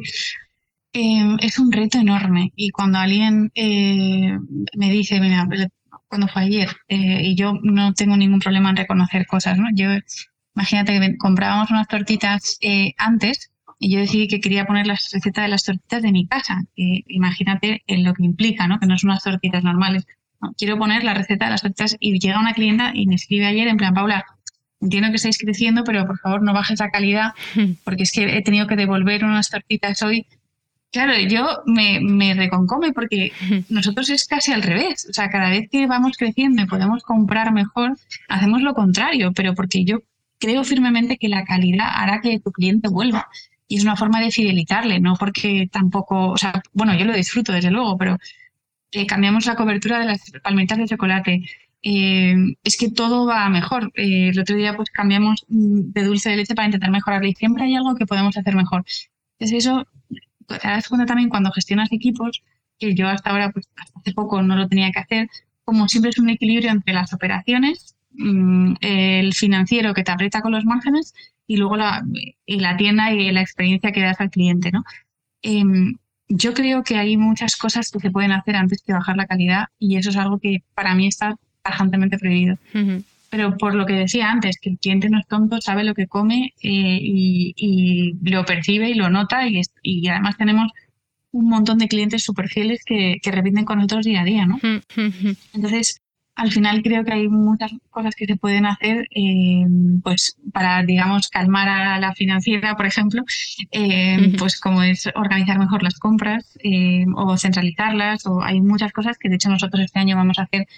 em, 0.93 1.37
es 1.41 1.59
un 1.59 1.73
reto 1.73 1.99
enorme 1.99 2.53
y 2.55 2.71
cuando 2.71 2.99
alguien 2.99 3.51
eh, 3.57 4.39
me 4.77 4.91
dice, 4.91 5.19
mira, 5.19 5.49
cuando 6.15 6.29
fue 6.29 6.43
ayer 6.43 6.69
eh, 6.87 7.23
y 7.25 7.35
yo 7.35 7.55
no 7.61 7.93
tengo 7.93 8.17
ningún 8.17 8.39
problema 8.39 8.71
en 8.71 8.77
reconocer 8.77 9.27
cosas, 9.27 9.59
¿no? 9.59 9.67
Yo, 9.75 9.89
imagínate 10.55 11.01
que 11.01 11.19
comprábamos 11.19 11.73
unas 11.73 11.89
tortitas 11.89 12.57
eh, 12.61 12.95
antes 12.99 13.51
y 13.81 13.91
yo 13.93 13.99
decidí 13.99 14.29
que 14.29 14.41
quería 14.41 14.65
poner 14.65 14.87
las 14.87 15.11
recetas 15.13 15.43
de 15.43 15.49
las 15.49 15.65
tortitas 15.65 16.03
de 16.03 16.13
mi 16.13 16.29
casa. 16.29 16.63
imagínate 16.77 17.83
en 17.89 18.05
lo 18.05 18.15
que 18.15 18.23
implica, 18.23 18.69
¿no? 18.69 18.79
Que 18.79 18.87
no 18.87 18.97
son 18.97 19.11
unas 19.11 19.25
tortitas 19.25 19.65
normales. 19.65 20.07
quiero 20.57 20.79
poner 20.79 21.03
la 21.03 21.15
receta 21.15 21.47
de 21.47 21.51
las 21.51 21.63
tortitas 21.63 21.97
y 21.99 22.17
llega 22.21 22.39
una 22.39 22.55
clienta 22.55 22.93
y 22.95 23.09
me 23.09 23.17
escribe 23.17 23.47
ayer 23.47 23.67
en 23.67 23.77
plan, 23.77 23.93
Paula, 23.93 24.25
entiendo 24.81 25.09
que 25.11 25.17
estáis 25.17 25.37
creciendo, 25.37 25.83
pero 25.83 26.07
por 26.07 26.21
favor 26.21 26.43
no 26.43 26.53
bajes 26.53 26.79
la 26.79 26.91
calidad 26.91 27.33
porque 27.85 28.05
es 28.05 28.13
que 28.13 28.37
he 28.37 28.43
tenido 28.43 28.69
que 28.69 28.77
devolver 28.77 29.25
unas 29.25 29.51
tortitas 29.51 30.01
hoy 30.03 30.29
Claro, 30.95 31.13
yo 31.19 31.63
me, 31.67 31.99
me 32.01 32.35
reconcome 32.35 32.93
porque 32.93 33.33
nosotros 33.69 34.11
es 34.11 34.27
casi 34.27 34.53
al 34.53 34.63
revés. 34.63 35.09
O 35.11 35.13
sea, 35.13 35.29
cada 35.29 35.51
vez 35.51 35.69
que 35.69 35.89
vamos 35.89 36.17
creciendo 36.17 36.63
y 36.63 36.67
podemos 36.67 37.03
comprar 37.03 37.53
mejor, 37.53 37.99
hacemos 38.29 38.63
lo 38.63 38.75
contrario, 38.75 39.33
pero 39.33 39.57
porque 39.57 39.85
yo 39.85 40.05
creo 40.39 40.63
firmemente 40.63 41.19
que 41.19 41.29
la 41.29 41.45
calidad 41.45 41.89
hará 41.91 42.21
que 42.21 42.39
tu 42.39 42.53
cliente 42.53 42.89
vuelva. 42.89 43.27
Y 43.67 43.79
es 43.79 43.83
una 43.83 43.97
forma 43.97 44.21
de 44.21 44.31
fidelizarle, 44.31 45.01
no 45.01 45.17
porque 45.17 45.69
tampoco, 45.73 46.29
o 46.29 46.37
sea, 46.37 46.63
bueno, 46.73 46.95
yo 46.97 47.07
lo 47.07 47.13
disfruto 47.13 47.51
desde 47.51 47.73
luego, 47.73 47.99
pero 47.99 48.17
eh, 48.93 49.05
cambiamos 49.05 49.47
la 49.47 49.57
cobertura 49.57 49.99
de 49.99 50.05
las 50.05 50.31
palmitas 50.45 50.79
de 50.79 50.87
chocolate. 50.87 51.43
Eh, 51.83 52.37
es 52.63 52.77
que 52.79 52.91
todo 52.93 53.27
va 53.27 53.49
mejor. 53.49 53.91
Eh, 53.97 54.29
el 54.29 54.39
otro 54.39 54.55
día 54.55 54.77
pues 54.77 54.91
cambiamos 54.91 55.45
mm, 55.49 55.93
de 55.93 56.05
dulce 56.05 56.31
de 56.31 56.37
leche 56.37 56.55
para 56.55 56.67
intentar 56.67 56.93
mejorarlo 56.93 57.27
y 57.27 57.35
siempre 57.35 57.65
hay 57.65 57.75
algo 57.75 57.97
que 57.97 58.07
podemos 58.07 58.37
hacer 58.37 58.55
mejor. 58.55 58.85
Es 59.41 59.51
eso 59.51 59.89
te 60.47 60.69
das 60.69 60.89
cuenta 60.89 61.07
también 61.07 61.29
cuando 61.29 61.51
gestionas 61.53 61.93
equipos, 61.93 62.43
que 62.79 62.95
yo 62.95 63.09
hasta 63.09 63.31
ahora, 63.31 63.51
pues 63.51 63.69
hasta 63.77 64.01
hace 64.01 64.13
poco 64.13 64.43
no 64.43 64.57
lo 64.57 64.69
tenía 64.69 64.91
que 64.91 65.01
hacer, 65.01 65.29
como 65.65 65.89
siempre 65.89 66.11
es 66.11 66.19
un 66.19 66.31
equilibrio 66.31 66.71
entre 66.71 66.95
las 66.95 67.13
operaciones, 67.13 67.97
mm, 68.13 68.75
el 68.81 69.33
financiero 69.35 69.95
que 69.95 70.05
te 70.05 70.13
aprieta 70.13 70.43
con 70.43 70.53
los 70.53 70.65
márgenes 70.65 71.15
y 71.47 71.57
luego 71.57 71.77
la, 71.77 72.05
y 72.47 72.61
la 72.61 72.77
tienda 72.77 73.13
y 73.13 73.31
la 73.33 73.41
experiencia 73.41 73.93
que 73.93 74.03
das 74.03 74.21
al 74.21 74.31
cliente, 74.31 74.73
¿no? 74.73 74.85
Em, 75.43 75.97
yo 76.29 76.55
creo 76.55 76.83
que 76.83 76.97
hay 76.97 77.17
muchas 77.17 77.57
cosas 77.57 77.91
que 77.91 78.01
se 78.01 78.11
pueden 78.11 78.33
hacer 78.33 78.57
antes 78.57 78.83
que 78.83 78.93
bajar 78.93 79.17
la 79.17 79.27
calidad 79.27 79.67
y 79.79 79.97
eso 79.97 80.11
es 80.11 80.17
algo 80.17 80.39
que 80.39 80.63
para 80.75 80.95
mí 80.95 81.07
está 81.07 81.37
tajantemente 81.63 82.19
prohibido 82.19 82.59
pero 83.35 83.57
por 83.57 83.75
lo 83.75 83.85
que 83.85 83.95
decía 83.95 84.31
antes, 84.31 84.59
que 84.61 84.71
el 84.71 84.79
cliente 84.79 85.11
no 85.11 85.19
es 85.19 85.27
tonto, 85.27 85.61
sabe 85.61 85.83
lo 85.83 85.95
que 85.95 86.07
come 86.07 86.55
eh, 86.63 86.99
y, 87.03 88.15
lo 88.23 88.45
percibe 88.45 88.89
y 88.91 88.95
lo 88.95 89.11
nota 89.11 89.49
y, 89.49 89.61
y, 89.83 90.07
además 90.07 90.37
tenemos 90.37 90.71
un 91.33 91.49
montón 91.49 91.79
de 91.79 91.89
clientes 91.89 92.23
súper 92.23 92.49
fieles 92.49 92.85
que, 92.87 93.19
repiten 93.25 93.65
con 93.65 93.79
nosotros 93.79 94.05
día 94.05 94.21
a 94.21 94.25
día, 94.25 94.47
¿no? 94.47 94.61
Entonces, 95.53 96.01
al 96.37 96.53
final 96.53 96.81
creo 96.85 97.05
que 97.05 97.13
hay 97.13 97.29
muchas 97.29 97.73
cosas 97.91 98.15
que 98.15 98.27
se 98.27 98.37
pueden 98.37 98.67
hacer 98.67 99.05
eh, 99.11 99.67
pues 100.05 100.37
para, 100.53 100.85
digamos, 100.85 101.29
calmar 101.29 101.69
a 101.69 101.99
la 101.99 102.13
financiera, 102.13 102.77
por 102.77 102.87
ejemplo, 102.87 103.25
eh, 103.73 104.33
pues 104.39 104.61
como 104.61 104.85
es 104.85 105.09
organizar 105.17 105.59
mejor 105.59 105.83
las 105.83 105.99
compras 105.99 106.57
o 107.17 107.37
centralizarlas, 107.37 108.27
o 108.27 108.45
hay 108.45 108.61
muchas 108.61 108.93
cosas 108.93 109.19
que 109.19 109.29
de 109.29 109.35
hecho 109.35 109.49
nosotros 109.49 109.83
este 109.83 109.99
año 109.99 110.15
vamos 110.15 110.39
a 110.39 110.43
hacer 110.43 110.69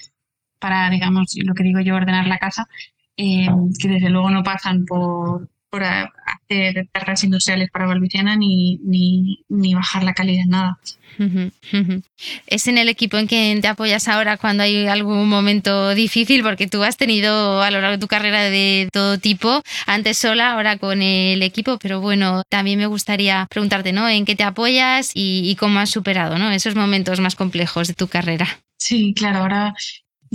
para, 0.59 0.91
digamos, 0.91 1.35
lo 1.37 1.55
que 1.55 1.63
digo 1.63 1.81
yo, 1.81 1.95
ordenar 1.95 2.27
la 2.27 2.39
casa, 2.39 2.67
eh, 3.17 3.49
que 3.79 3.89
desde 3.89 4.11
luego 4.11 4.31
no 4.31 4.43
pasan 4.43 4.85
por, 4.85 5.49
por 5.71 5.83
hacer 5.85 6.89
tartas 6.93 7.25
industriales 7.25 7.71
para 7.71 7.87
Valviciana 7.87 8.37
ni, 8.37 8.79
ni, 8.85 9.45
ni 9.49 9.75
bajar 9.75 10.05
la 10.05 10.15
calidad, 10.15 10.45
nada. 10.47 10.79
¿Es 12.47 12.67
en 12.67 12.79
el 12.79 12.89
equipo 12.89 13.17
en 13.17 13.27
que 13.27 13.59
te 13.61 13.69
apoyas 13.69 14.09
ahora 14.09 14.37
cuando 14.37 14.63
hay 14.63 14.87
algún 14.87 15.29
momento 15.29 15.95
difícil? 15.95 16.43
Porque 16.43 16.67
tú 16.67 16.83
has 16.83 16.97
tenido 16.97 17.63
a 17.63 17.71
lo 17.71 17.81
largo 17.81 17.97
de 17.97 18.01
tu 18.01 18.07
carrera 18.07 18.43
de 18.43 18.89
todo 18.93 19.19
tipo, 19.19 19.63
antes 19.87 20.19
sola, 20.19 20.53
ahora 20.53 20.79
con 20.79 21.03
el 21.03 21.43
equipo, 21.43 21.79
pero 21.79 22.01
bueno, 22.01 22.43
también 22.49 22.79
me 22.79 22.87
gustaría 22.87 23.47
preguntarte, 23.51 23.93
¿no? 23.93 24.09
¿En 24.09 24.25
qué 24.25 24.37
te 24.37 24.45
apoyas 24.45 25.13
y, 25.15 25.43
y 25.51 25.57
cómo 25.57 25.81
has 25.81 25.91
superado 25.91 26.39
¿no? 26.39 26.51
esos 26.51 26.75
momentos 26.75 27.21
más 27.21 27.35
complejos 27.35 27.89
de 27.89 27.95
tu 27.95 28.09
carrera? 28.09 28.47
Sí, 28.79 29.15
claro, 29.15 29.39
ahora 29.39 29.75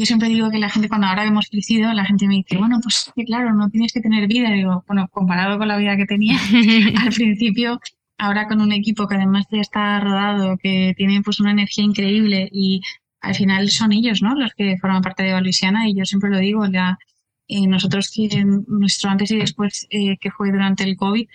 yo 0.01 0.07
siempre 0.07 0.29
digo 0.29 0.49
que 0.49 0.57
la 0.57 0.67
gente, 0.67 0.89
cuando 0.89 1.05
ahora 1.05 1.25
hemos 1.25 1.47
crecido, 1.47 1.93
la 1.93 2.05
gente 2.05 2.27
me 2.27 2.37
dice, 2.37 2.57
bueno, 2.57 2.79
pues 2.81 3.11
claro, 3.27 3.53
no 3.53 3.69
tienes 3.69 3.93
que 3.93 4.01
tener 4.01 4.27
vida. 4.27 4.49
digo, 4.49 4.83
bueno, 4.87 5.07
comparado 5.09 5.59
con 5.59 5.67
la 5.67 5.77
vida 5.77 5.95
que 5.95 6.07
tenía 6.07 6.39
al 7.05 7.13
principio, 7.13 7.79
ahora 8.17 8.47
con 8.47 8.61
un 8.61 8.71
equipo 8.71 9.07
que 9.07 9.13
además 9.13 9.45
ya 9.51 9.61
está 9.61 9.99
rodado, 9.99 10.57
que 10.57 10.95
tiene 10.97 11.21
pues 11.21 11.39
una 11.39 11.51
energía 11.51 11.83
increíble 11.83 12.49
y 12.51 12.81
al 13.19 13.35
final 13.35 13.69
son 13.69 13.91
ellos, 13.91 14.23
¿no? 14.23 14.33
Los 14.33 14.53
que 14.55 14.75
forman 14.79 15.03
parte 15.03 15.21
de 15.21 15.33
Valvisiana 15.33 15.87
y 15.87 15.95
yo 15.95 16.05
siempre 16.05 16.31
lo 16.31 16.39
digo, 16.39 16.65
ya 16.65 16.97
eh, 17.47 17.67
nosotros 17.67 18.09
que 18.09 18.43
nuestro 18.67 19.11
antes 19.11 19.29
y 19.29 19.37
después 19.37 19.85
eh, 19.91 20.17
que 20.19 20.31
fue 20.31 20.51
durante 20.51 20.83
el 20.83 20.97
COVID 20.97 21.27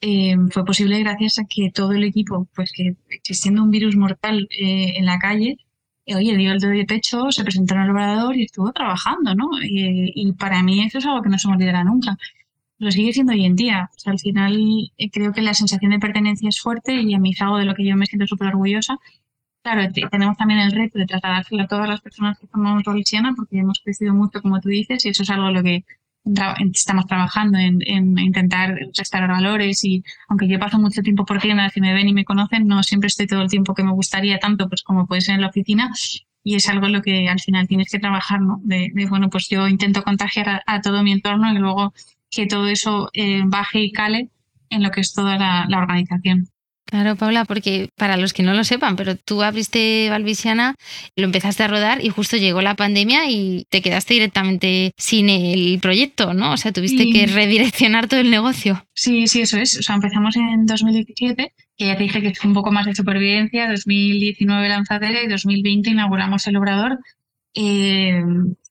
eh, 0.00 0.36
fue 0.50 0.64
posible 0.64 0.98
gracias 1.00 1.38
a 1.38 1.44
que 1.44 1.70
todo 1.74 1.92
el 1.92 2.04
equipo, 2.04 2.48
pues 2.54 2.72
que 2.72 2.96
existiendo 3.10 3.62
un 3.62 3.70
virus 3.70 3.96
mortal 3.96 4.48
en 4.50 5.04
la 5.04 5.18
calle, 5.18 5.58
oye, 6.06 6.36
dio 6.36 6.52
el 6.52 6.60
dedo 6.60 6.72
de 6.72 6.84
pecho, 6.84 7.30
se 7.30 7.42
presentó 7.44 7.74
en 7.74 7.82
el 7.82 7.90
obrador 7.90 8.36
y 8.36 8.44
estuvo 8.44 8.72
trabajando, 8.72 9.34
¿no? 9.34 9.50
Y, 9.62 10.32
para 10.38 10.62
mí 10.62 10.82
eso 10.84 10.98
es 10.98 11.06
algo 11.06 11.22
que 11.22 11.30
no 11.30 11.38
se 11.38 11.48
me 11.48 11.54
olvidará 11.54 11.84
nunca. 11.84 12.16
Lo 12.78 12.90
sigue 12.90 13.12
siendo 13.12 13.32
hoy 13.32 13.44
en 13.46 13.56
día. 13.56 13.90
O 13.96 13.98
sea, 13.98 14.12
al 14.12 14.18
final 14.18 14.56
eh, 14.98 15.10
creo 15.10 15.32
que 15.32 15.42
la 15.42 15.54
sensación 15.54 15.92
de 15.92 15.98
pertenencia 15.98 16.48
es 16.48 16.60
fuerte 16.60 16.94
y 16.94 17.14
a 17.14 17.18
mí 17.18 17.30
es 17.32 17.40
algo 17.40 17.58
de 17.58 17.64
lo 17.64 17.74
que 17.74 17.84
yo 17.86 17.96
me 17.96 18.06
siento 18.06 18.26
súper 18.26 18.48
orgullosa. 18.48 18.98
Claro, 19.62 19.90
tenemos 20.10 20.36
también 20.36 20.60
el 20.60 20.72
reto 20.72 20.98
de 20.98 21.06
trasladárselo 21.06 21.62
a 21.62 21.68
todas 21.68 21.88
las 21.88 22.00
personas 22.02 22.38
que 22.38 22.46
formamos 22.46 22.84
Rolisiana 22.84 23.32
porque 23.34 23.58
hemos 23.58 23.80
crecido 23.80 24.12
mucho, 24.14 24.42
como 24.42 24.60
tú 24.60 24.68
dices, 24.68 25.06
y 25.06 25.08
eso 25.08 25.22
es 25.22 25.30
algo 25.30 25.50
lo 25.50 25.62
que 25.62 25.84
estamos 26.72 27.06
trabajando 27.06 27.58
en, 27.58 27.80
intentar 28.18 28.78
restaurar 28.96 29.30
valores 29.30 29.84
y 29.84 30.02
aunque 30.28 30.48
yo 30.48 30.58
paso 30.58 30.78
mucho 30.78 31.02
tiempo 31.02 31.24
por 31.24 31.40
tiendas 31.40 31.76
y 31.76 31.80
me 31.80 31.92
ven 31.92 32.08
y 32.08 32.14
me 32.14 32.24
conocen, 32.24 32.66
no 32.66 32.82
siempre 32.82 33.08
estoy 33.08 33.26
todo 33.26 33.42
el 33.42 33.50
tiempo 33.50 33.74
que 33.74 33.84
me 33.84 33.92
gustaría 33.92 34.38
tanto 34.38 34.68
pues 34.68 34.82
como 34.82 35.06
puede 35.06 35.20
ser 35.20 35.34
en 35.34 35.42
la 35.42 35.48
oficina 35.48 35.92
y 36.42 36.56
es 36.56 36.68
algo 36.68 36.86
en 36.86 36.92
lo 36.92 37.02
que 37.02 37.28
al 37.28 37.40
final 37.40 37.66
tienes 37.68 37.90
que 37.90 37.98
trabajar, 37.98 38.40
¿no? 38.40 38.60
De, 38.62 38.90
bueno, 39.08 39.30
pues 39.30 39.48
yo 39.48 39.66
intento 39.66 40.02
contagiar 40.02 40.62
a, 40.66 40.80
todo 40.80 41.02
mi 41.02 41.12
entorno 41.12 41.50
y 41.52 41.58
luego 41.58 41.94
que 42.30 42.46
todo 42.46 42.68
eso 42.68 43.08
eh, 43.14 43.42
baje 43.46 43.80
y 43.80 43.92
cale 43.92 44.30
en 44.68 44.82
lo 44.82 44.90
que 44.90 45.00
es 45.00 45.14
toda 45.14 45.38
la 45.38 45.78
organización. 45.78 46.48
Claro, 46.86 47.16
Paula, 47.16 47.44
porque 47.44 47.88
para 47.96 48.16
los 48.16 48.32
que 48.32 48.42
no 48.42 48.52
lo 48.54 48.62
sepan, 48.62 48.96
pero 48.96 49.16
tú 49.16 49.42
abriste 49.42 50.08
Valvisiana, 50.10 50.74
lo 51.16 51.24
empezaste 51.24 51.62
a 51.62 51.68
rodar 51.68 52.04
y 52.04 52.10
justo 52.10 52.36
llegó 52.36 52.60
la 52.60 52.76
pandemia 52.76 53.30
y 53.30 53.66
te 53.70 53.80
quedaste 53.80 54.14
directamente 54.14 54.92
sin 54.96 55.30
el 55.30 55.78
proyecto, 55.80 56.34
¿no? 56.34 56.52
O 56.52 56.56
sea, 56.56 56.72
tuviste 56.72 57.10
que 57.10 57.26
redireccionar 57.26 58.06
todo 58.06 58.20
el 58.20 58.30
negocio. 58.30 58.86
Sí, 58.92 59.26
sí, 59.26 59.40
eso 59.40 59.56
es. 59.56 59.78
O 59.78 59.82
sea, 59.82 59.94
empezamos 59.94 60.36
en 60.36 60.66
2017, 60.66 61.52
que 61.76 61.86
ya 61.86 61.96
te 61.96 62.02
dije 62.02 62.20
que 62.20 62.28
es 62.28 62.44
un 62.44 62.52
poco 62.52 62.70
más 62.70 62.86
de 62.86 62.94
supervivencia, 62.94 63.68
2019 63.68 64.68
lanzadera 64.68 65.22
y 65.22 65.28
2020 65.28 65.90
inauguramos 65.90 66.46
el 66.46 66.56
obrador. 66.56 66.98
Eh, 67.54 68.22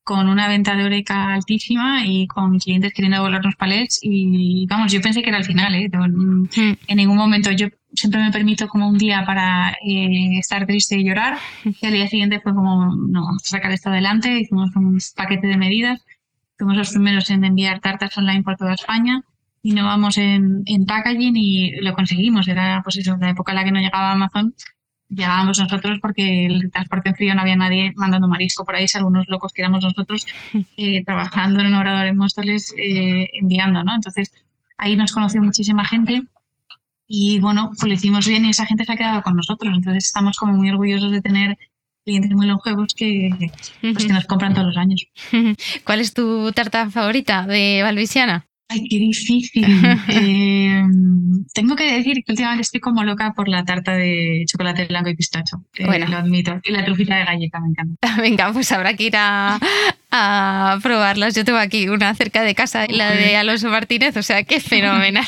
con 0.03 0.27
una 0.27 0.49
venta 0.49 0.75
de 0.75 0.83
Oreca 0.83 1.33
altísima 1.33 2.05
y 2.05 2.27
con 2.27 2.59
clientes 2.59 2.93
queriendo 2.93 3.21
volarnos 3.21 3.55
palets 3.55 3.99
y 4.01 4.65
vamos, 4.67 4.91
yo 4.91 5.01
pensé 5.01 5.21
que 5.21 5.29
era 5.29 5.37
el 5.37 5.45
final, 5.45 5.73
¿eh? 5.75 5.89
Hmm. 5.89 6.73
En 6.87 6.97
ningún 6.97 7.17
momento 7.17 7.51
yo 7.51 7.67
siempre 7.93 8.21
me 8.21 8.31
permito 8.31 8.67
como 8.67 8.87
un 8.87 8.97
día 8.97 9.23
para 9.25 9.71
eh, 9.85 10.37
estar 10.37 10.65
triste 10.65 10.97
y 10.97 11.05
llorar. 11.05 11.37
Y 11.63 11.85
al 11.85 11.93
día 11.93 12.07
siguiente 12.07 12.39
fue 12.39 12.53
como, 12.53 12.95
no, 12.95 13.25
vamos 13.25 13.43
a 13.45 13.47
sacar 13.47 13.71
esto 13.71 13.89
adelante, 13.89 14.39
hicimos 14.39 14.75
un 14.75 14.97
paquete 15.15 15.47
de 15.47 15.57
medidas. 15.57 16.03
Fuimos 16.57 16.77
los 16.77 16.91
primeros 16.91 17.29
en 17.29 17.43
enviar 17.43 17.79
tartas 17.79 18.17
online 18.17 18.43
por 18.43 18.57
toda 18.57 18.73
España. 18.73 19.23
y 19.65 19.71
no 19.73 19.85
vamos 19.85 20.17
en 20.17 20.85
packaging 20.85 21.35
y 21.37 21.81
lo 21.81 21.93
conseguimos. 21.93 22.47
Era 22.47 22.81
pues 22.83 22.97
eso, 22.97 23.17
la 23.17 23.29
época 23.29 23.53
en 23.53 23.55
la 23.57 23.63
que 23.63 23.71
no 23.71 23.79
llegaba 23.79 24.11
Amazon. 24.11 24.53
Llegábamos 25.09 25.59
nosotros 25.59 25.99
porque 26.01 26.47
el 26.47 26.71
transporte 26.71 27.09
en 27.09 27.15
frío 27.15 27.35
no 27.35 27.41
había 27.41 27.55
nadie 27.55 27.93
mandando 27.95 28.27
marisco 28.27 28.65
por 28.65 28.75
ahí, 28.75 28.85
algunos 28.95 29.27
locos 29.27 29.53
que 29.53 29.61
éramos 29.61 29.83
nosotros 29.83 30.25
eh, 30.77 31.03
trabajando 31.05 31.61
en 31.61 31.73
un 31.73 31.87
en 31.87 32.17
Móstoles 32.17 32.73
eh, 32.77 33.29
enviando, 33.33 33.83
¿no? 33.83 33.95
Entonces 33.95 34.33
ahí 34.77 34.95
nos 34.95 35.11
conoció 35.13 35.41
muchísima 35.41 35.85
gente 35.85 36.23
y 37.07 37.39
bueno, 37.39 37.69
pues 37.69 37.83
lo 37.83 37.93
hicimos 37.93 38.27
bien 38.27 38.45
y 38.45 38.49
esa 38.49 38.65
gente 38.65 38.85
se 38.85 38.93
ha 38.93 38.97
quedado 38.97 39.21
con 39.21 39.35
nosotros. 39.35 39.73
Entonces 39.75 40.05
estamos 40.05 40.37
como 40.37 40.53
muy 40.53 40.69
orgullosos 40.69 41.11
de 41.11 41.21
tener 41.21 41.57
clientes 42.05 42.31
muy 42.31 42.47
longevos 42.47 42.93
que, 42.95 43.29
pues, 43.81 44.05
que 44.05 44.13
nos 44.13 44.25
compran 44.25 44.53
todos 44.53 44.67
los 44.67 44.77
años. 44.77 45.05
¿Cuál 45.85 46.01
es 46.01 46.13
tu 46.13 46.51
tarta 46.51 46.89
favorita 46.89 47.45
de 47.45 47.81
Valvisiana? 47.83 48.45
Ay, 48.69 48.87
qué 48.89 48.97
difícil. 48.97 49.65
eh, 50.09 50.83
tengo 51.53 51.75
que 51.75 51.91
decir 51.97 52.23
que 52.23 52.31
últimamente 52.31 52.61
estoy 52.61 52.79
como 52.79 53.03
loca 53.03 53.33
por 53.35 53.47
la 53.47 53.63
tarta 53.63 53.93
de 53.93 54.45
chocolate 54.47 54.85
blanco 54.85 55.09
y 55.09 55.15
pistacho. 55.15 55.63
bueno, 55.85 56.07
lo 56.07 56.17
admito. 56.17 56.59
Y 56.63 56.71
la 56.71 56.83
trufita 56.83 57.17
de 57.17 57.25
galleta 57.25 57.59
me 57.59 57.69
encanta. 57.69 58.15
Venga, 58.21 58.51
pues 58.51 58.71
habrá 58.71 58.95
que 58.95 59.03
ir 59.03 59.15
a, 59.15 59.59
a 60.11 60.79
probarlas. 60.81 61.35
Yo 61.35 61.45
tengo 61.45 61.59
aquí 61.59 61.87
una 61.89 62.15
cerca 62.15 62.41
de 62.41 62.55
casa, 62.55 62.87
la 62.87 63.11
de 63.11 63.35
Alonso 63.35 63.69
Martínez, 63.69 64.17
o 64.17 64.23
sea, 64.23 64.43
qué 64.43 64.59
fenomenal. 64.59 65.27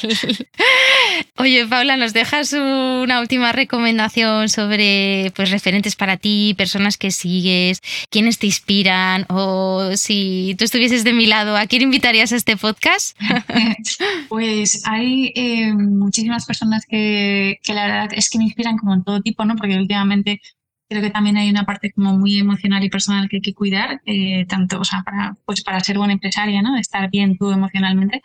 Oye, 1.38 1.68
Paula, 1.68 1.98
¿nos 1.98 2.14
dejas 2.14 2.54
una 2.54 3.20
última 3.20 3.52
recomendación 3.52 4.48
sobre 4.48 5.34
pues, 5.36 5.52
referentes 5.52 5.98
para 5.98 6.16
ti, 6.16 6.56
personas 6.58 6.98
que 6.98 7.12
sigues, 7.12 7.82
quiénes 8.10 8.40
te 8.40 8.46
inspiran 8.46 9.26
o 9.28 9.98
si 9.98 10.56
tú 10.58 10.64
estuvieses 10.64 11.04
de 11.04 11.12
mi 11.12 11.26
lado, 11.26 11.58
¿a 11.58 11.68
quién 11.68 11.82
invitarías 11.82 12.32
a 12.32 12.38
este 12.38 12.56
podcast? 12.56 13.20
pues 14.30 14.84
hay 14.86 15.34
eh, 15.36 15.74
muchísimas 15.74 16.46
personas 16.46 16.86
que, 16.88 17.60
que 17.62 17.74
la 17.74 17.86
verdad 17.86 18.10
es 18.14 18.30
que 18.30 18.38
me 18.38 18.46
inspiran 18.46 18.78
como 18.78 18.94
en 18.94 19.04
todo 19.04 19.20
tipo, 19.20 19.44
¿no? 19.44 19.58
Porque 19.58 19.78
últimamente 19.78 20.40
creo 20.88 21.02
que 21.02 21.10
también 21.10 21.36
hay 21.36 21.50
una 21.50 21.66
parte 21.66 21.92
como 21.92 22.18
muy 22.18 22.38
emocional 22.38 22.82
y 22.84 22.90
personal 22.90 23.28
que 23.28 23.38
hay 23.38 23.42
que 23.42 23.54
cuidar, 23.54 24.02
eh, 24.06 24.46
tanto, 24.48 24.80
o 24.80 24.86
sea, 24.86 25.04
para, 25.04 25.36
pues 25.46 25.62
para 25.64 25.82
ser 25.82 25.98
buena 25.98 26.14
empresaria, 26.14 26.62
¿no? 26.62 26.78
Estar 26.78 27.10
bien 27.10 27.38
tú 27.38 27.52
emocionalmente. 27.52 28.22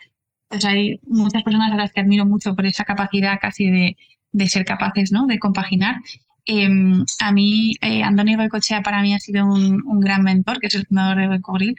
Pues 0.51 0.65
hay 0.65 0.99
muchas 1.07 1.43
personas 1.43 1.71
a 1.71 1.77
las 1.77 1.93
que 1.93 2.01
admiro 2.01 2.25
mucho 2.25 2.53
por 2.55 2.65
esa 2.65 2.83
capacidad 2.83 3.39
casi 3.39 3.69
de, 3.69 3.97
de 4.33 4.49
ser 4.49 4.65
capaces 4.65 5.11
¿no? 5.11 5.25
de 5.25 5.39
compaginar. 5.39 6.01
Em, 6.45 7.05
a 7.21 7.31
mí, 7.31 7.75
eh, 7.81 8.03
Antonio 8.03 8.37
Goicochea 8.37 8.81
para 8.81 9.01
mí 9.01 9.13
ha 9.13 9.19
sido 9.19 9.45
un, 9.45 9.99
gran 10.01 10.23
mentor, 10.23 10.59
que 10.59 10.67
es 10.67 10.75
el 10.75 10.85
fundador 10.85 11.17
de 11.17 11.27
Goicobril, 11.27 11.75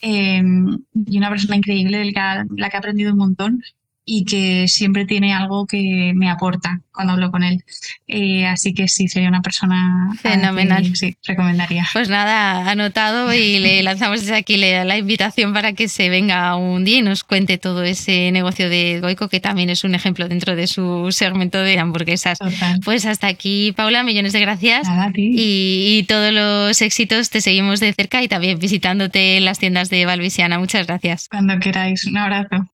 em, 0.00 0.78
y 1.06 1.18
una 1.18 1.30
persona 1.30 1.56
increíble, 1.56 2.12
la, 2.12 2.46
la 2.56 2.70
que 2.70 2.76
ha 2.76 2.78
aprendido 2.78 3.12
un 3.12 3.18
montón 3.18 3.62
y 4.06 4.24
que 4.24 4.68
siempre 4.68 5.06
tiene 5.06 5.32
algo 5.32 5.66
que 5.66 6.12
me 6.14 6.30
aporta 6.30 6.80
cuando 6.92 7.14
hablo 7.14 7.30
con 7.30 7.42
él. 7.42 7.64
Eh, 8.06 8.46
así 8.46 8.74
que 8.74 8.86
sí, 8.86 9.08
sería 9.08 9.28
una 9.28 9.42
persona 9.42 10.10
fenomenal. 10.20 10.94
sí, 10.94 11.16
recomendaría. 11.24 11.86
Pues 11.92 12.08
nada, 12.08 12.70
anotado 12.70 13.32
y 13.32 13.58
le 13.58 13.82
lanzamos 13.82 14.20
desde 14.20 14.36
aquí 14.36 14.56
la 14.56 14.96
invitación 14.96 15.52
para 15.52 15.72
que 15.72 15.88
se 15.88 16.08
venga 16.08 16.54
un 16.56 16.84
día 16.84 16.98
y 16.98 17.02
nos 17.02 17.24
cuente 17.24 17.58
todo 17.58 17.82
ese 17.82 18.30
negocio 18.32 18.68
de 18.68 19.00
Goico, 19.00 19.28
que 19.28 19.40
también 19.40 19.70
es 19.70 19.84
un 19.84 19.94
ejemplo 19.94 20.28
dentro 20.28 20.54
de 20.54 20.66
su 20.66 21.08
segmento 21.10 21.58
de 21.58 21.78
hamburguesas. 21.78 22.38
Pues 22.84 23.06
hasta 23.06 23.26
aquí, 23.26 23.72
Paula, 23.72 24.02
millones 24.02 24.32
de 24.32 24.40
gracias. 24.40 24.86
Y, 25.14 25.98
y, 25.98 26.02
todos 26.04 26.32
los 26.32 26.80
éxitos 26.82 27.30
te 27.30 27.40
seguimos 27.40 27.80
de 27.80 27.92
cerca 27.92 28.22
y 28.22 28.28
también 28.28 28.58
visitándote 28.58 29.38
en 29.38 29.44
las 29.44 29.58
tiendas 29.58 29.90
de 29.90 30.04
Valvisiana. 30.06 30.58
Muchas 30.58 30.86
gracias. 30.86 31.28
Cuando 31.28 31.58
queráis, 31.58 32.04
un 32.06 32.16
abrazo. 32.18 32.73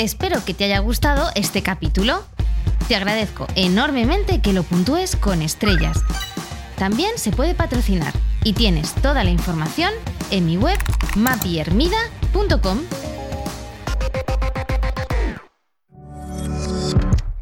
Espero 0.00 0.42
que 0.46 0.54
te 0.54 0.64
haya 0.64 0.78
gustado 0.78 1.28
este 1.34 1.62
capítulo. 1.62 2.24
Te 2.88 2.96
agradezco 2.96 3.46
enormemente 3.54 4.40
que 4.40 4.54
lo 4.54 4.62
puntúes 4.62 5.14
con 5.14 5.42
estrellas. 5.42 5.98
También 6.78 7.18
se 7.18 7.32
puede 7.32 7.54
patrocinar 7.54 8.14
y 8.42 8.54
tienes 8.54 8.94
toda 8.94 9.24
la 9.24 9.30
información 9.30 9.92
en 10.30 10.46
mi 10.46 10.56
web 10.56 10.78
mapiermida.com. 11.16 12.78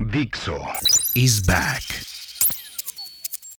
Dixo 0.00 0.58
is 1.14 1.46
back. 1.46 2.17